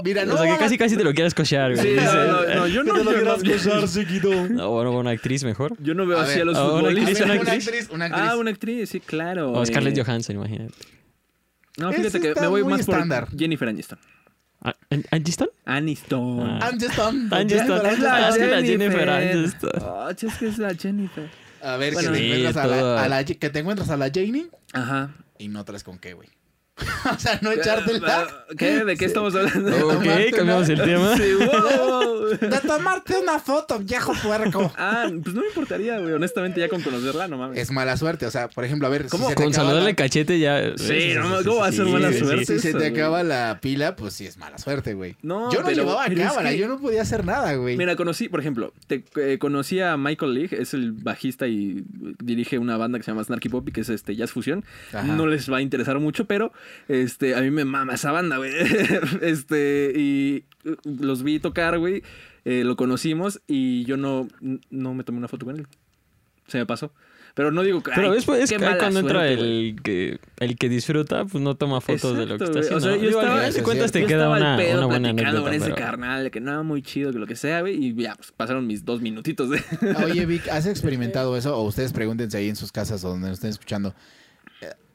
[0.04, 0.34] Mira, no.
[0.34, 1.84] o sea, que casi, casi te lo quieras cochear, güey.
[1.84, 4.48] Sí, no, no, no, yo no, yo no, chiquito.
[4.48, 5.74] No, bueno, una actriz mejor.
[5.80, 7.20] yo no veo A así ver, a los futbolistas.
[7.22, 7.88] ¿una una actriz?
[7.90, 8.24] una actriz.
[8.28, 9.52] Ah, una actriz, sí, claro.
[9.52, 10.04] O Scarlett eh.
[10.04, 10.74] Johansson, imagínate.
[11.76, 13.26] No, Ese fíjate que me voy más estándar.
[13.26, 13.98] por Jennifer Aniston.
[14.62, 14.74] Ah,
[15.10, 15.48] ¿Aniston?
[15.64, 16.40] Aniston.
[16.60, 16.68] Ah.
[16.68, 17.28] Aniston.
[17.32, 17.48] Aniston.
[17.48, 18.64] Jennifer Es la Ah, Jennifer.
[18.64, 19.70] Jennifer Aniston.
[19.82, 21.30] Ah, es que es la Jennifer.
[21.62, 23.96] A ver, Bueno, que te sí, encuentras a la, a la- que te encuentras a
[23.96, 25.10] la Janie Aja.
[25.38, 26.28] y no traes con qué, güey.
[27.14, 28.44] o sea, no echártela.
[28.58, 28.84] ¿Qué?
[28.84, 29.88] ¿De qué estamos hablando?
[29.88, 30.04] Ok,
[30.36, 31.16] cambiamos una- el tema.
[31.20, 32.28] Sí, wow.
[32.30, 34.72] De tomarte una foto, viejo puerco.
[34.76, 36.12] Ah, pues no me importaría, güey.
[36.12, 37.58] Honestamente, ya con conocerla, no mames.
[37.58, 39.24] Es mala suerte, o sea, por ejemplo, a ver, ¿Cómo?
[39.24, 40.76] si se te Con saludarle la- cachete ya.
[40.76, 42.44] Sí, no, ¿cómo va a ser mala suerte?
[42.46, 42.92] Si se te güey.
[43.00, 45.16] acaba la pila, pues sí es mala suerte, güey.
[45.22, 47.76] No, yo no pero- llevaba pero es cámara, que- yo no podía hacer nada, güey.
[47.76, 51.82] Mira, conocí, por ejemplo, te, eh, conocí a Michael League, es el bajista y
[52.22, 54.64] dirige una banda que se llama Snarky Poppy, que es este jazz fusión.
[54.92, 55.02] Ajá.
[55.02, 56.52] No les va a interesar mucho, pero
[56.88, 58.52] este a mí me mama esa banda, güey.
[59.22, 62.02] este y uh, los vi tocar, güey.
[62.44, 64.28] eh, lo conocimos y yo no,
[64.70, 65.66] no me tomé una foto con él.
[66.46, 66.92] Se me pasó.
[67.32, 67.92] Pero no digo que.
[67.94, 71.80] Pero después es que cuando entra suerte, el que, el que disfruta, pues no toma
[71.80, 72.72] fotos de lo que está güey.
[72.72, 72.80] O haciendo.
[72.80, 72.96] sea, ¿no?
[72.96, 75.44] yo Digo, estaba- es cuentas te Yo queda una, pedo una buena platicando anécdota.
[75.44, 77.76] con ese pero- carnal, de que nada, muy chido, que lo que sea, güey.
[77.84, 79.62] Y ya, pues pasaron mis dos minutitos de.
[80.04, 81.56] Oye, Vic, ¿has experimentado eso?
[81.56, 83.94] O ustedes pregúntense ahí en sus casas o donde nos estén escuchando.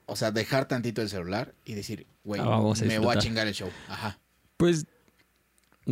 [0.08, 3.48] O sea, dejar tantito el celular y decir, güey, Ah, a me voy a chingar
[3.48, 3.70] el show.
[3.90, 4.20] Ajá.
[4.58, 4.86] Pues,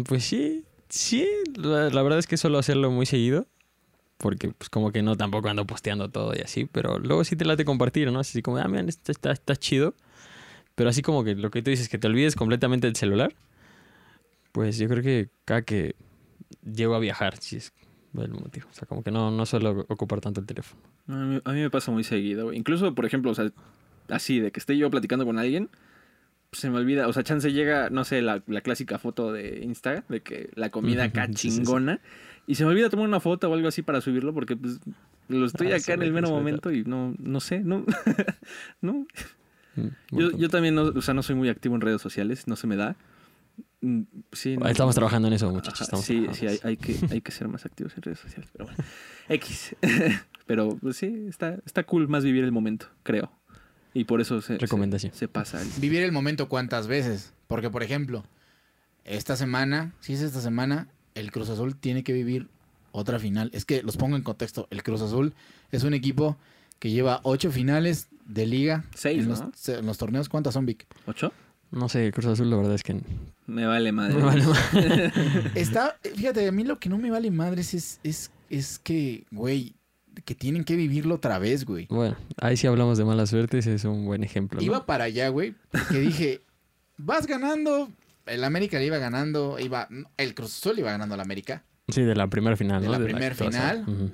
[0.05, 1.27] pues sí, sí.
[1.55, 3.47] La, la verdad es que suelo hacerlo muy seguido.
[4.17, 6.65] Porque pues como que no tampoco ando posteando todo y así.
[6.65, 8.19] Pero luego sí te late compartir, ¿no?
[8.19, 9.95] Así como, ah, miren, esto está, está chido.
[10.75, 13.35] Pero así como que lo que tú dices, que te olvides completamente del celular.
[14.51, 15.95] Pues yo creo que cada que
[16.63, 17.73] llego a viajar, sí es
[18.17, 18.67] el motivo.
[18.71, 20.81] O sea, como que no, no suelo ocupar tanto el teléfono.
[21.07, 22.57] A mí, a mí me pasa muy seguido, güey.
[22.57, 23.51] Incluso, por ejemplo, o sea,
[24.15, 25.69] así, de que esté yo platicando con alguien,
[26.49, 27.07] pues, se me olvida.
[27.07, 30.69] O sea, chance llega, no sé, la, la clásica foto de Insta, de que la
[30.69, 31.99] comida acá chingona.
[32.45, 34.79] Y se me olvida tomar una foto o algo así para subirlo porque, pues,
[35.29, 37.85] lo estoy Ah, acá en el mero momento y no, no sé, no.
[38.81, 39.05] no.
[39.75, 42.55] Mm, Yo, yo también, no, o sea, no soy muy activo en redes sociales, no
[42.55, 42.95] se me da.
[43.81, 45.81] Mm, Sí, no- Estamos trabajando en eso, muchachos.
[45.81, 48.49] Estamos sí, sí, hay que, hay que ser más activos en redes sociales.
[48.51, 48.83] Pero bueno,
[49.29, 49.75] X.
[50.45, 53.31] pero pues, sí, está, está cool más vivir el momento, creo.
[53.93, 55.13] Y por eso se, Recomendación.
[55.13, 55.61] se, se pasa.
[55.61, 57.33] el- Vivir el momento cuántas veces.
[57.47, 58.23] Porque, por ejemplo,
[59.05, 62.47] esta semana, si es esta semana, el Cruz Azul tiene que vivir
[62.91, 63.49] otra final.
[63.53, 64.67] Es que los pongo en contexto.
[64.71, 65.33] El Cruz Azul
[65.71, 66.37] es un equipo
[66.79, 68.85] que lleva ocho finales de liga.
[68.95, 69.51] Seis, en, ¿no?
[69.51, 70.29] los, en los torneos.
[70.29, 70.85] ¿Cuántas son, Vic?
[71.05, 71.31] ¿Ocho?
[71.71, 72.99] No sé, Cruz Azul, la verdad es que.
[73.47, 74.15] Me vale madre.
[74.15, 75.11] Me vale madre.
[75.55, 79.73] Está, fíjate, a mí lo que no me vale madres es, es, es que, güey,
[80.25, 81.87] que tienen que vivirlo otra vez, güey.
[81.89, 84.59] Bueno, ahí sí hablamos de mala suerte, ese es un buen ejemplo.
[84.59, 84.65] ¿no?
[84.65, 85.55] Iba para allá, güey,
[85.89, 86.41] que dije,
[86.97, 87.89] vas ganando
[88.25, 91.63] el América le iba ganando, iba, el Cruz Azul iba ganando al América.
[91.89, 92.93] Sí, de la primera final, De ¿no?
[92.93, 93.51] la primer que pasó.
[93.51, 94.13] final.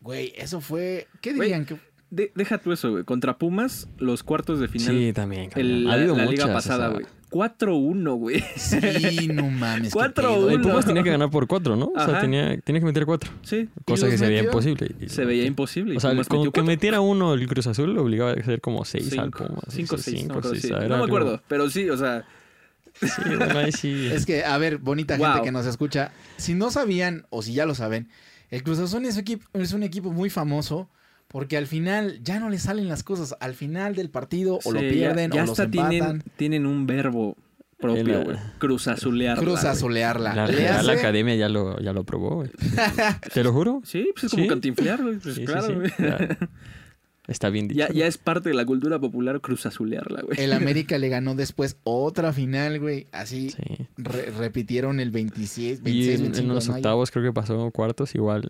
[0.00, 1.64] Güey, eso fue, ¿qué Güey, dirían?
[1.66, 1.76] que
[2.10, 3.02] De- deja tú eso, güey.
[3.04, 4.88] Contra Pumas, los cuartos de final.
[4.94, 5.50] Sí, también.
[5.56, 7.06] el- ha la, habido la muchas, liga o pasada, sea, güey.
[7.30, 8.42] 4-1, güey.
[8.56, 9.92] Sí, no mames.
[9.92, 10.12] qué 4-1.
[10.14, 10.50] pedo.
[10.50, 10.68] El Uno.
[10.68, 11.86] Pumas tenía que ganar por cuatro, ¿no?
[11.86, 12.20] O sea, Ajá.
[12.20, 13.30] tenía, tenía que meter cuatro.
[13.42, 13.68] Sí.
[13.84, 14.50] Cosa que se veía metió?
[14.50, 15.08] imposible.
[15.08, 15.96] Se veía imposible.
[15.96, 19.12] O sea, con que metiera uno el Cruz Azul lo obligaba a hacer como seis
[19.18, 19.64] al Cinco, Pumas.
[19.70, 20.70] cinco, sí, seis, cinco, no, me acuerdo, seis, sí.
[20.72, 22.24] No me algo- acuerdo, pero sí, o sea,
[23.00, 24.08] Sí, bueno, ahí sí.
[24.10, 25.42] Es que, a ver, bonita gente Wow.
[25.44, 28.08] que nos escucha, si no sabían o si ya lo saben,
[28.50, 30.88] el Cruz Azul es, equipo, es un equipo muy famoso
[31.28, 33.34] porque al final ya no le salen las cosas.
[33.40, 35.90] Al final del partido o lo sí, pierden ya, o los hasta empatan.
[35.90, 37.36] tienen, tienen un verbo
[37.78, 38.36] propio, En la- güey.
[38.58, 39.72] Cruzazulearla, Cruz güey.
[39.72, 40.34] azulearla.
[40.34, 42.50] La hace- Academia ya lo, ya lo probó, güey.
[43.34, 43.82] Te lo juro.
[43.84, 44.48] Sí, pues es como Sí.
[44.48, 45.18] cantinflear, güey.
[45.18, 45.72] Pues Sí, claro, sí.
[45.74, 45.90] güey.
[47.28, 47.80] Está bien dicho.
[47.80, 50.40] Ya, ya es parte de la cultura popular cruzazulearla, güey.
[50.40, 50.52] El
[50.86, 53.08] América le ganó después otra final, güey.
[53.10, 53.62] Así Sí.
[53.96, 58.14] re- repitieron el 26, Y 26, en, 25 en los octavos creo que pasó cuartos,
[58.14, 58.48] igual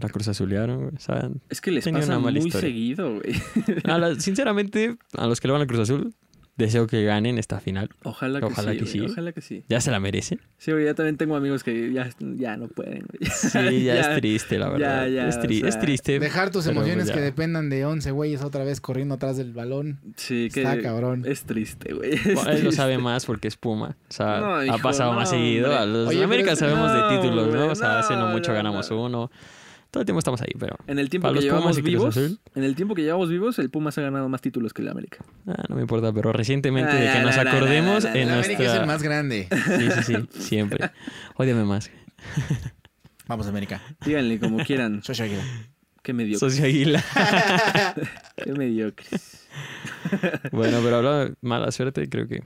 [0.00, 0.94] la Cruz Azulearon, güey.
[0.96, 2.60] O sea, Es que les pasa muy historia.
[2.60, 3.34] seguido, güey.
[3.84, 6.14] a la- sinceramente, a los que le van a Cruz Azul,
[6.56, 7.90] deseo que ganen esta final.
[8.04, 9.00] Ojalá que Ojalá sí, que güey, sí.
[9.12, 9.64] Ojalá que sí.
[9.68, 10.40] Ya se la merecen.
[10.56, 13.28] Sí, güey, ya también tengo amigos que ya, ya no pueden, güey.
[13.28, 15.08] Sí, ya, es triste, la verdad.
[15.08, 16.20] ya, es, tri- o sea, es triste.
[16.20, 19.98] Dejar tus pero emociones que dependan de 11 güeyes otra vez corriendo atrás del balón.
[20.16, 21.24] Sí, que Está cabrón.
[21.26, 22.14] es triste, güey.
[22.14, 22.76] es Bueno, él lo triste.
[22.76, 23.96] sabe más porque es Puma.
[24.08, 25.66] O sea, No, ha pasado más seguido.
[25.70, 25.82] hombre.
[25.82, 27.66] A los Oye, de América sabemos no, de títulos, ¿no?
[27.66, 29.02] O sea, hace no mucho ganamos no.
[29.04, 29.30] uno.
[29.94, 30.76] Todo el tiempo estamos ahí, pero...
[30.88, 33.70] En el tiempo que los Pumas llevamos vivos, en el tiempo que llevamos vivos, el
[33.70, 35.24] Pumas ha ganado más títulos que el América.
[35.46, 38.10] Ah, no me importa, pero recientemente Ah, de que no, nos no, no, acordemos no,
[38.10, 38.86] en El América es el nuestra...
[38.86, 39.46] más grande.
[39.52, 40.02] Sí, sí,
[40.32, 40.90] sí, siempre.
[41.36, 41.92] Ódiame más.
[43.28, 43.80] Vamos, América.
[44.04, 45.00] Díganle como quieran.
[45.04, 45.44] Soy Águila.
[46.02, 46.40] Qué mediocre.
[46.40, 47.04] Socio Águila.
[48.36, 49.06] Qué mediocre.
[50.50, 52.42] Bueno, pero hablando de mala suerte, creo que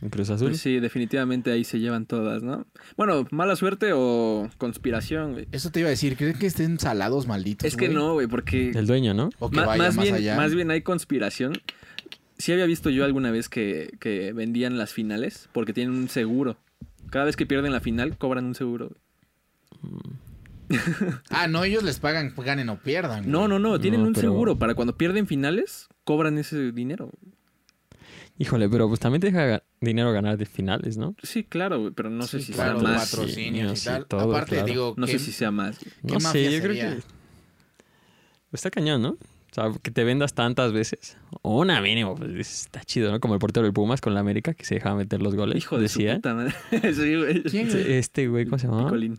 [0.00, 0.48] en Cruz Azul.
[0.50, 2.66] Pues sí, definitivamente ahí se llevan todas, ¿no?
[2.96, 5.48] Bueno, mala suerte o conspiración, güey.
[5.52, 6.16] Eso te iba a decir.
[6.16, 7.66] ¿Creen que estén salados malditos?
[7.66, 7.96] Es que güey?
[7.96, 9.30] no, güey, porque El dueño, ¿no?
[9.38, 10.36] O que vaya más, más, bien, allá.
[10.36, 11.54] más bien hay conspiración.
[12.38, 16.56] Sí había visto yo alguna vez que, que vendían las finales porque tienen un seguro.
[17.10, 18.90] Cada vez que pierden la final, cobran un seguro.
[19.82, 19.92] güey.
[21.30, 23.20] Ah, no, ellos les pagan, ganen o pierdan.
[23.20, 23.30] güey.
[23.30, 27.10] No, no, no, tienen No, un pero- seguro para cuando pierden finales, cobran ese dinero.
[28.38, 31.14] Híjole, pero pues también te deja dinero ganar de finales, ¿no?
[31.22, 33.10] Sí, claro, güey, pero no sé Sí, si claro, sea más.
[33.10, 34.06] patrocinios Sí, y tal.
[34.06, 34.66] todo, Aparte, claro.
[34.66, 35.78] digo, No sé si sea más.
[35.80, 35.92] güey.
[36.06, 36.86] ¿Qué no mafia sé, yo sería?
[36.90, 37.02] creo que...
[38.52, 39.10] Está cañón, ¿no?
[39.10, 41.16] O sea, que te vendas tantas veces.
[41.42, 43.18] O una mínimo, pues está chido, ¿no?
[43.18, 45.56] Como el portero del Pumas con la América que se dejaba meter los goles.
[45.56, 46.14] Hijo de su decía.
[46.16, 46.54] puta madre.
[46.94, 47.42] sí, güey.
[47.42, 47.92] ¿Quién, güey?
[47.94, 48.84] Este güey, ¿cómo se llama?
[48.84, 49.18] Picolín.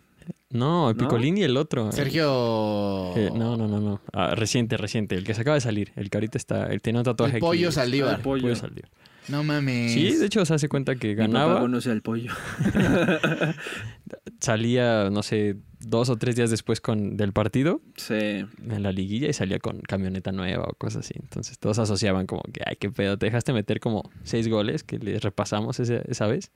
[0.52, 1.04] No, el ¿No?
[1.04, 1.92] Picolín y el otro.
[1.92, 3.16] Sergio.
[3.18, 4.02] Eh, no, no, no, no.
[4.14, 5.16] Ah, reciente, reciente.
[5.16, 5.92] El que se acaba de salir.
[5.96, 6.68] El que ahorita está.
[6.68, 7.76] El tiene un tatuaje El pollo aquí.
[7.76, 8.16] Saldívar.
[8.16, 8.42] El pollo.
[8.44, 8.90] Pollo Saldívar.
[9.30, 9.94] No mames.
[9.94, 11.60] Sí, de hecho se hace cuenta que Mi papá ganaba.
[11.62, 12.32] conoce al pollo.
[14.40, 18.14] Salía, no sé, dos o tres días después con, del partido Sí.
[18.16, 21.14] en la liguilla y salía con camioneta nueva o cosas así.
[21.22, 24.98] Entonces todos asociaban como que, ay, qué pedo, te dejaste meter como seis goles que
[24.98, 26.52] le repasamos ese- esa vez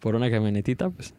[0.00, 1.14] por una camionetita, pues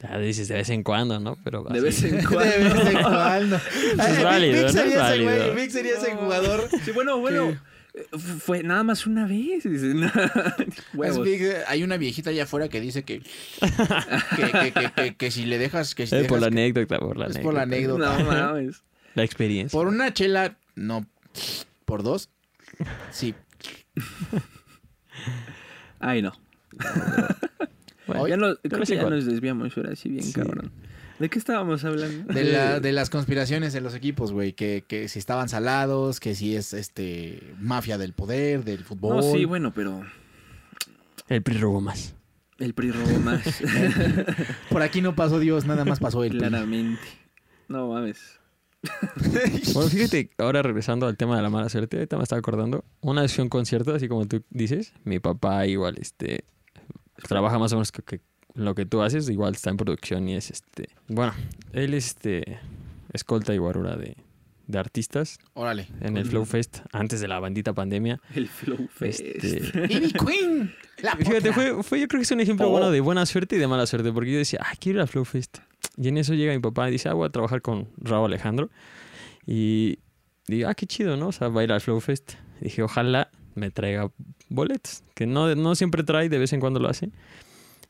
[0.00, 1.36] ya dices de vez en cuando, ¿no?
[1.42, 2.44] Pero De vez en De cuando.
[2.44, 3.60] vez en cuando.
[3.98, 4.68] Ay, Vic- válido, Vic ¿no?
[4.72, 5.30] sería Es ese válido.
[5.52, 6.68] güey, Vic sería ese jugador.
[6.84, 7.58] Sí, bueno, bueno.
[8.40, 9.64] Fue nada más una vez.
[9.66, 15.44] Es hay una viejita allá afuera que dice que que, que, que, que- que si
[15.46, 17.42] le dejas que si Eh, por la que- anécdota, por la es anécdota.
[17.44, 18.18] por la anécdota.
[18.18, 18.82] No mames.
[19.14, 19.76] La experiencia.
[19.76, 21.06] Por una chela, no.
[21.84, 22.28] Por dos,
[23.10, 23.34] sí.
[26.00, 26.32] Ay, no.
[28.06, 30.32] Bueno, ya no, creo que ya nos desviamos ahora sí bien, Sí.
[30.32, 30.70] cabrón.
[31.18, 32.32] ¿De qué estábamos hablando?
[32.32, 34.52] De, la, de las conspiraciones en los equipos, güey.
[34.52, 39.16] Que, que si estaban salados, que si es este mafia del poder, del fútbol.
[39.16, 40.02] No, sí, bueno, pero
[41.28, 42.14] El PRI robó más.
[42.58, 43.42] el PRI robó más.
[44.70, 46.38] Por aquí no pasó Dios, nada más pasó el PRI.
[46.38, 47.02] Claramente.
[47.68, 48.38] No mames.
[49.74, 53.22] Bueno, fíjate, ahora regresando al tema de la mala suerte, ahorita me estaba acordando, una
[53.22, 56.44] vez fui a un concierto, así como tú dices, mi papá igual, este,
[57.28, 58.20] trabaja más o menos que, que
[58.58, 61.32] lo que tú haces, igual está en producción y es, este, bueno,
[61.72, 62.58] él es, este,
[63.12, 64.16] escolta y guarura de,
[64.66, 65.86] de artistas Órale.
[66.00, 68.20] en el Flow Fest antes de la bandita pandemia.
[68.34, 69.20] El Flow Fest.
[69.20, 70.74] Este, Ivy Queen.
[71.02, 72.70] La Fíjate, fue, fue yo creo que es un ejemplo Oh.
[72.70, 75.06] bueno de buena suerte y de mala suerte, porque yo decía, ah, quiero ir a
[75.06, 75.58] Flow Fest.
[75.96, 78.70] Y en eso llega mi papá y dice, ah, voy a trabajar con Raúl Alejandro.
[79.46, 80.00] Y
[80.48, 81.28] digo, ah, qué chido, ¿no?
[81.28, 82.32] O sea, va a ir al Flow Fest.
[82.60, 84.10] Y dije, ojalá me traiga
[84.48, 87.10] boletos, que no, no siempre trae, de vez en cuando lo hace.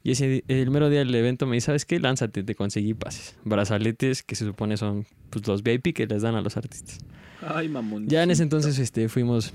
[0.09, 2.01] Y ese, el mero día del evento me dice, ¿sabes qué?
[2.01, 3.37] Lánzate, te conseguí pases.
[3.44, 6.99] Brazaletes que se supone son pues, los VIP que les dan a los artistas.
[7.42, 8.09] Ay, mamón.
[8.09, 9.53] Ya en ese entonces este, fuimos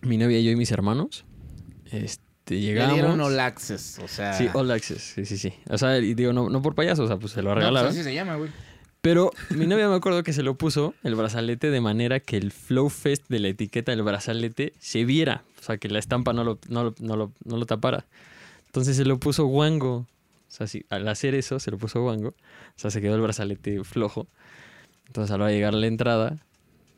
[0.00, 1.26] mi novia, yo y mis hermanos.
[1.84, 2.94] Este, este, Le llegamos.
[2.94, 4.32] dieron all access, o sea...
[4.32, 5.52] Sí, All Access, sí, sí, sí.
[5.68, 7.64] O sea, y digo, no, no por payaso, o sea, pues se lo No, pues
[7.66, 7.90] regalaron.
[7.90, 8.50] así se llama, güey.
[9.02, 12.52] Pero mi novia me acuerdo que se lo puso el brazalete de manera que el
[12.52, 15.44] Flow Fest de la etiqueta del brazalete se viera.
[15.60, 18.06] O sea, que la estampa no lo, no lo, no lo, no lo tapara.
[18.68, 19.96] Entonces se lo puso Wango.
[19.96, 22.28] O sea, sí, al hacer eso se lo puso Wango.
[22.30, 22.34] O
[22.76, 24.28] sea, se quedó el brazalete flojo.
[25.06, 26.38] Entonces al llegar la entrada,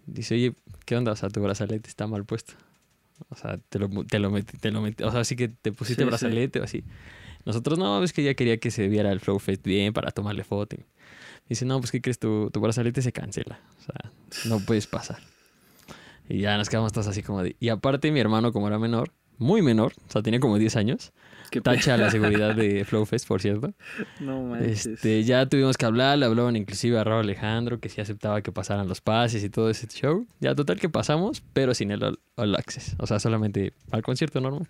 [0.06, 0.54] dice, oye,
[0.84, 1.12] ¿qué onda?
[1.12, 2.54] O sea, tu brazalete está mal puesto.
[3.28, 5.04] O sea, te lo, te lo metí, te lo metí.
[5.04, 6.84] O sea, así que te pusiste Sí, brazalete o así.
[7.44, 10.44] Nosotros no, es que ella quería que se viera el Flow Fest bien para tomarle
[10.44, 10.76] foto.
[11.48, 12.18] Dice, no, pues ¿qué crees?
[12.18, 13.60] Tu, tu brazalete se cancela.
[13.78, 14.10] O sea,
[14.44, 15.18] no puedes pasar.
[16.28, 17.56] Y ya nos quedamos todos así como de...
[17.58, 21.12] Y aparte mi hermano, como era menor, muy menor, o sea, tenía como 10 años,
[21.60, 23.72] tacha la seguridad de Flowfest, por cierto.
[24.20, 24.86] No manches.
[24.86, 28.52] Este, ya tuvimos que hablar, le hablaban inclusive a Raúl Alejandro, que sí aceptaba que
[28.52, 30.26] pasaran los pases y todo ese show.
[30.38, 32.94] Ya total que pasamos, pero sin el all, all access.
[32.98, 34.68] O sea, solamente al concierto normal.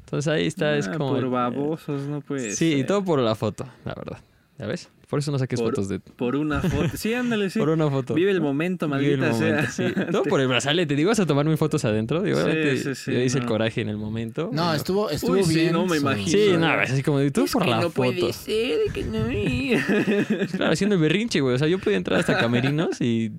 [0.00, 1.10] Entonces ahí está, es Ah, como...
[1.10, 4.18] Por babosos, no puede Sí, y todo por la foto, la verdad.
[4.58, 4.88] ¿Ya ves?
[5.10, 5.98] Por eso no saques Por- fotos de...
[5.98, 6.96] Por una foto.
[6.96, 7.58] Sí, ándale, sí.
[7.58, 8.14] Por una foto.
[8.14, 9.70] Vive el momento, el maldita momento, sea.
[9.70, 9.92] sí.
[10.12, 10.94] Todo por el brazalete.
[10.94, 12.22] Digo, vas a tomar mis fotos adentro.
[12.22, 13.50] Digo, Sí, sí, sí, yo hice el no.
[13.50, 14.50] coraje en el momento.
[14.52, 15.72] No, estuvo, estuvo Uy, sí, bien.
[15.72, 16.28] no me imagino.
[16.28, 18.32] Sí, no, es así como de tú por la foto.
[18.32, 20.46] ser, que no.
[20.56, 21.56] Claro, haciendo el berrinche, güey.
[21.56, 23.32] O sea, yo podía entrar hasta camerinos y.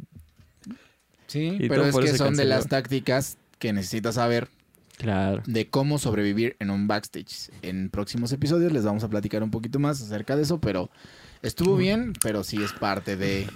[1.28, 4.50] Sí, Y pero es que son de las tácticas que necesitas saber
[4.98, 5.42] Claro.
[5.48, 7.50] de cómo sobrevivir en un backstage.
[7.62, 10.90] En próximos episodios les vamos a platicar un poquito más acerca de eso, pero
[11.42, 13.48] estuvo bien, pero sí es parte de,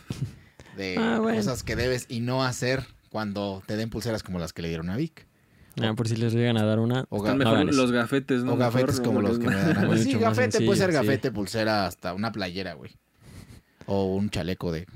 [0.78, 1.38] de Ah, bueno.
[1.38, 4.89] cosas que debes y no hacer cuando te den pulseras como las que le dieron
[4.89, 5.28] a Vic.
[5.82, 7.06] Ah, por si les llegan a dar una.
[7.10, 8.54] O, ga- mejor los gafetes, ¿no?
[8.54, 9.28] o gafetes Mejor, como ¿no?
[9.30, 9.98] los que me dan a mí.
[9.98, 10.95] Sí, gafete puede ser sí.
[10.95, 12.91] gafete, pulsera, hasta una playera, güey.
[13.86, 14.88] O un chaleco de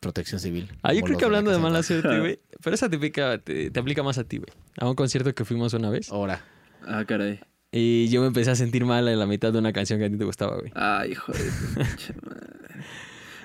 [0.00, 0.70] protección civil.
[0.82, 2.40] Ah, yo creo que hablando de la mala suerte, güey.
[2.64, 4.48] Pero esa te, pica- te, te aplica más a ti, güey.
[4.78, 6.10] A un concierto que fuimos una vez.
[6.10, 6.42] Ahora.
[6.86, 7.38] Ah, caray.
[7.74, 10.10] Y yo me empecé a sentir mal en la mitad de una canción que a
[10.10, 10.70] ti te gustaba, güey.
[10.74, 11.38] Ay, hijo de.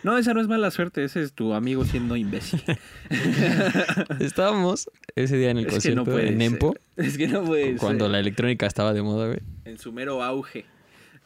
[0.04, 2.62] No, esa no es mala suerte, ese es tu amigo siendo imbécil.
[4.20, 6.76] Estábamos ese día en el Es no concierto puede en Nempo.
[6.96, 8.12] Es que no puede Cuando ser.
[8.12, 9.40] la electrónica estaba de moda, güey.
[9.66, 10.66] En su mero auge.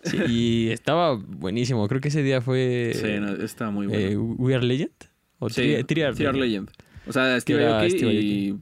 [0.04, 1.88] Sí, y estaba buenísimo.
[1.88, 2.92] Creo que ese día fue.
[2.96, 4.36] Sí, no, estaba muy eh, bueno.
[4.40, 4.92] We Are Legend.
[5.40, 6.38] O Sí, Tri- Tri Are Legend.
[6.40, 6.70] Legend.
[7.08, 8.60] O sea, Steve Aoki y...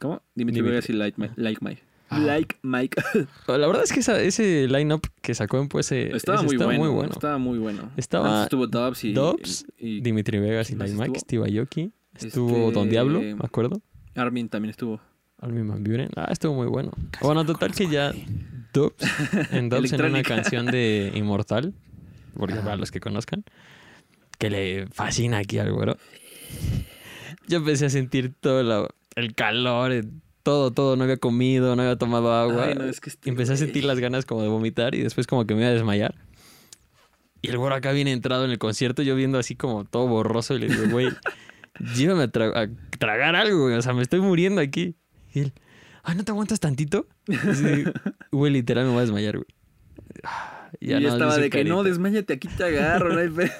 [0.00, 0.22] ¿Cómo?
[0.34, 0.60] Dimitri.
[0.62, 1.82] Vegas y Like, Mi- like Mike.
[2.10, 2.18] Ah.
[2.18, 3.00] Like Mike.
[3.46, 6.78] La verdad es que esa- ese line-up que sacó en pues estaba, ese muy, bueno,
[6.80, 7.12] muy bueno.
[7.12, 7.90] Estaba muy bueno.
[7.96, 9.12] Estaba estuvo Dobbs y...
[9.12, 11.44] Dobbs, y Dimitri Vegas y ¿quién más Like Mike, estuvo?
[11.46, 11.92] Steve Aoki.
[12.18, 13.80] Estuvo Este- Don Diablo, me acuerdo.
[14.16, 15.00] Armin también estuvo.
[15.38, 16.10] Armin Van Buren.
[16.16, 16.90] Ah, estuvo muy bueno.
[17.12, 18.12] Casi bueno, no total que ya.
[18.74, 18.94] Dubs,
[19.52, 21.72] en Dubs en una canción de Inmortal,
[22.36, 23.44] porque para los que conozcan,
[24.38, 25.96] que le fascina aquí al güero.
[27.46, 30.04] Yo empecé a sentir todo la- el calor,
[30.42, 30.96] todo, todo.
[30.96, 32.66] No había comido, no había tomado agua.
[32.66, 33.66] Ay, no, es que este Empecé a güey.
[33.66, 36.14] sentir las ganas como de vomitar y después como que me iba a desmayar.
[37.42, 40.54] Y el güero acá viene entrado en el concierto, yo viendo así como todo borroso
[40.56, 41.08] y le digo, güey,
[41.96, 43.74] llévame a, tra- a tragar algo, güey.
[43.76, 44.94] O sea, me estoy muriendo aquí.
[45.32, 45.52] Y él,
[46.02, 47.06] ay, ¿no te aguantas tantito?
[48.32, 49.46] Güey, literal me voy a desmayar, güey.
[50.24, 53.12] Ah, Y no, estaba de que no, desmayate, aquí te agarro.
[53.12, 53.28] No hay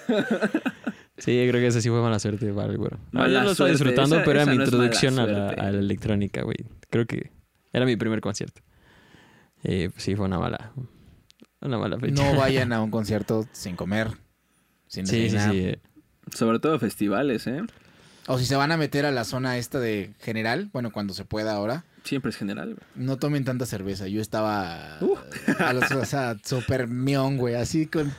[1.21, 2.99] Sí, yo creo que esa sí fue mala suerte para el güero.
[3.13, 5.61] No, Mala yo lo estaba disfrutando, esa- pero era mi no introducción a la, suerte.
[5.61, 6.57] a la electrónica, güey.
[6.91, 7.31] Creo que
[7.73, 8.63] era mi primer concierto.
[9.63, 10.73] Eh, pues sí, fue una mala,
[11.61, 12.15] una mala fecha.
[12.33, 14.09] No vayan a un concierto sin comer,
[14.87, 15.53] sin Sí, sí, desayunar.
[15.53, 15.59] sí.
[15.61, 15.79] eh.
[16.35, 17.63] Sobre todo festivales, ¿eh?
[18.27, 21.25] O si se van a meter a la zona esta de general, bueno, cuando se
[21.25, 22.87] pueda ahora, Siempre es general, güey.
[22.95, 24.07] no tomen tanta cerveza.
[24.09, 25.17] Yo estaba Uh.
[25.59, 27.57] a los, o sea, súper mión, güey.
[27.57, 28.11] Así con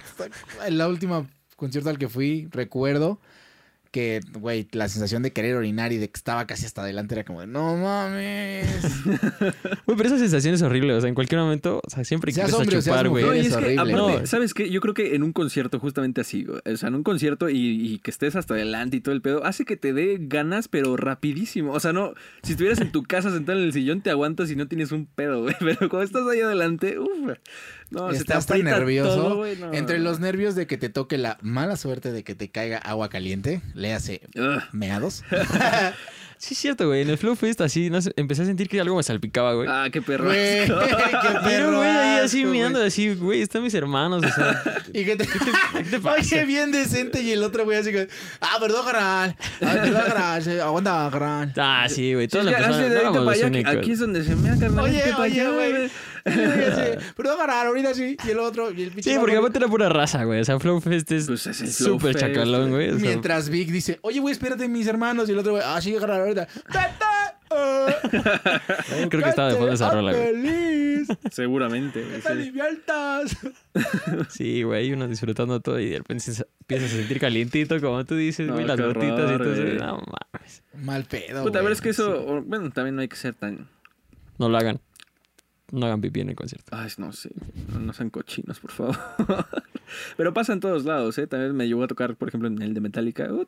[0.67, 1.25] en la última
[1.61, 3.19] concierto al que fui, recuerdo
[3.91, 7.25] que, güey, la sensación de querer orinar y de que estaba casi hasta adelante era
[7.25, 8.65] como de, no mames.
[9.85, 10.93] Güey, pero esa sensación es horrible.
[10.93, 13.25] O sea, en cualquier momento, o sea, siempre que Seas hombre seas chupar, güey.
[13.25, 14.27] No, y es es que, aparte.
[14.27, 14.69] ¿sabes qué?
[14.69, 17.57] Yo creo que en un concierto justamente así, güey, o sea, en un concierto y,
[17.57, 20.95] y que estés hasta adelante y todo el pedo, hace que te dé ganas, pero
[20.95, 21.73] rapidísimo.
[21.73, 24.55] O sea, no, si estuvieras en tu casa sentado en el sillón, te aguantas y
[24.55, 25.55] no tienes un pedo, güey.
[25.59, 27.37] Pero cuando estás ahí adelante, uff,
[27.91, 29.15] no, se te Estás tan aprieta nervioso.
[29.15, 29.71] todo, güey, no.
[29.73, 33.09] Entre los nervios de que te toque la mala suerte de que te caiga agua
[33.09, 34.61] caliente, le hace Ugh.
[34.71, 35.23] meados.
[36.41, 37.03] Sí, es cierto, güey.
[37.03, 39.67] En el Flow Fest así no sé, empecé a sentir que algo me salpicaba, güey.
[39.69, 40.25] Ah, qué perro.
[40.25, 42.53] Güey, qué Pero, perro güey, ahí así güey.
[42.53, 44.63] mirando, así, güey, están mis hermanos, o sea.
[44.91, 46.17] Y que te, ¿Qué te pasa?
[46.19, 47.21] Oye, bien decente.
[47.21, 48.07] Y el otro güey así que,
[48.41, 49.35] ah, perdón, carnal.
[49.61, 50.43] Ah, perdón, carnal.
[50.43, 51.53] Sí, Aguanta, carnal.
[51.57, 52.27] Ah, sí, güey.
[52.27, 54.85] Sí, es la que los allá, que aquí es donde se me carnal.
[54.85, 55.89] Oye, oye, allá,
[56.25, 56.35] güey.
[56.71, 58.17] Sí, Perdón, carnal, ahorita sí.
[58.25, 60.41] Y el otro, y el pinche Sí, porque aparte era pura raza, güey.
[60.41, 61.41] O sea, Flow Fest es Pues
[61.75, 62.87] súper chacalón, güey.
[62.87, 62.89] güey.
[62.95, 65.29] o sea, Mientras Vic dice, oye, güey, espérate, mis hermanos.
[65.29, 66.47] Y el otro güey, ah, sí, carnal, ahorita.
[67.53, 67.93] Ah,
[69.09, 70.25] creo que estaba de fondo esa rola, güey.
[70.25, 71.07] feliz.
[71.31, 72.15] Seguramente, güey.
[72.15, 73.27] ¡Están
[74.29, 74.63] sí.
[74.63, 78.47] güey, uno disfrutando todo y de repente se empiezas a sentir calientito, como tú dices,
[78.47, 79.77] No, güey, las gotitas y güey.
[79.77, 80.63] No mames.
[80.75, 81.63] Mal pedo, Puta, a güey.
[81.65, 83.67] ver, es que eso, bueno, también no hay que ser tan...
[84.37, 84.79] No lo hagan.
[85.71, 86.69] No hagan pipí en el concierto.
[86.75, 87.29] Ay, no sé,
[87.71, 88.97] no, no sean cochinos, por favor.
[90.17, 91.27] Pero pasa en todos lados, ¿eh?
[91.27, 93.27] También me llegó a tocar, por ejemplo, en el de Metallica.
[93.27, 93.45] No,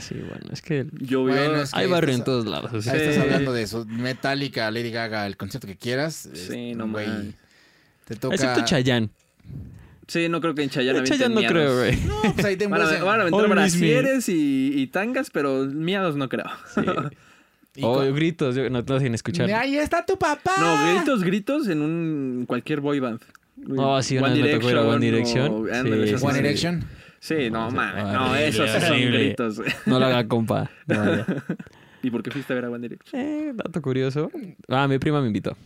[0.00, 1.34] sí, bueno, es que Llovió.
[1.34, 2.86] Bueno, es que hay barrio estás- en todos lados.
[2.86, 3.04] Ahí Sí.
[3.06, 3.84] estás hablando de eso.
[3.86, 6.28] Metallica, Lady Gaga, el concierto que quieras.
[6.32, 7.34] Sí, es- no güey, mames.
[8.06, 8.34] Te toca...
[8.34, 9.08] Excepto Chayanne.
[10.06, 11.96] Sí, no creo que en Chayanne En Chayanne no creo, güey.
[12.06, 16.16] No, pues ahí te Van a, van a aventar brasieres y, y tangas, pero miados
[16.16, 16.44] no creo.
[16.74, 16.82] Sí.
[17.82, 19.50] O con- gritos, yo- no, no sin escuchar.
[19.52, 20.52] ¡Ahí está tu papá!
[20.58, 23.20] No, gritos, gritos en un cualquier boy band.
[23.76, 25.46] Oh, sí, una vez me tocó ir a One Direction.
[25.52, 26.38] o- Sí, One.
[26.38, 26.84] Direction.
[27.20, 28.04] Sí, no, mames.
[28.04, 29.60] No, esos sí son gritos.
[29.86, 30.70] No lo haga, compa.
[30.86, 30.96] No.
[32.02, 33.20] ¿Y por qué fuiste a ver a One Direction?
[33.20, 34.30] Eh, dato curioso.
[34.68, 35.56] Ah, mi prima me invitó.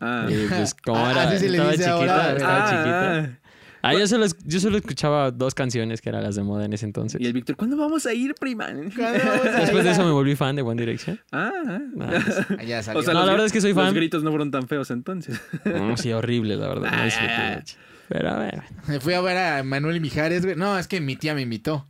[0.00, 3.40] Ah, Y pues como Ah, era, le estaba chiquita, ahora, estaba Ah, chiquita.
[3.82, 3.94] Ah.
[3.94, 7.20] Yo solo, yo solo escuchaba dos canciones que eran las de moda en ese entonces.
[7.20, 8.66] Y el Víctor, ¿cuándo vamos a ir, prima?
[8.66, 11.20] ¿Cuándo vamos a Después de eso me volví fan de One Direction.
[11.32, 11.78] Ah, ah.
[12.00, 12.24] Ah,
[12.58, 13.00] Ah, ya salió.
[13.00, 13.94] O sea, No, los la verdad es que soy Los fan.
[13.94, 15.40] gritos no fueron tan feos entonces.
[15.64, 16.90] no, sí, horrible, la verdad.
[16.96, 17.76] No disfruté mucho.
[18.08, 18.62] Pero a ver.
[18.88, 20.54] Me fui a ver a Manuel y Mijares, güey.
[20.56, 21.88] No, es que mi tía me invitó.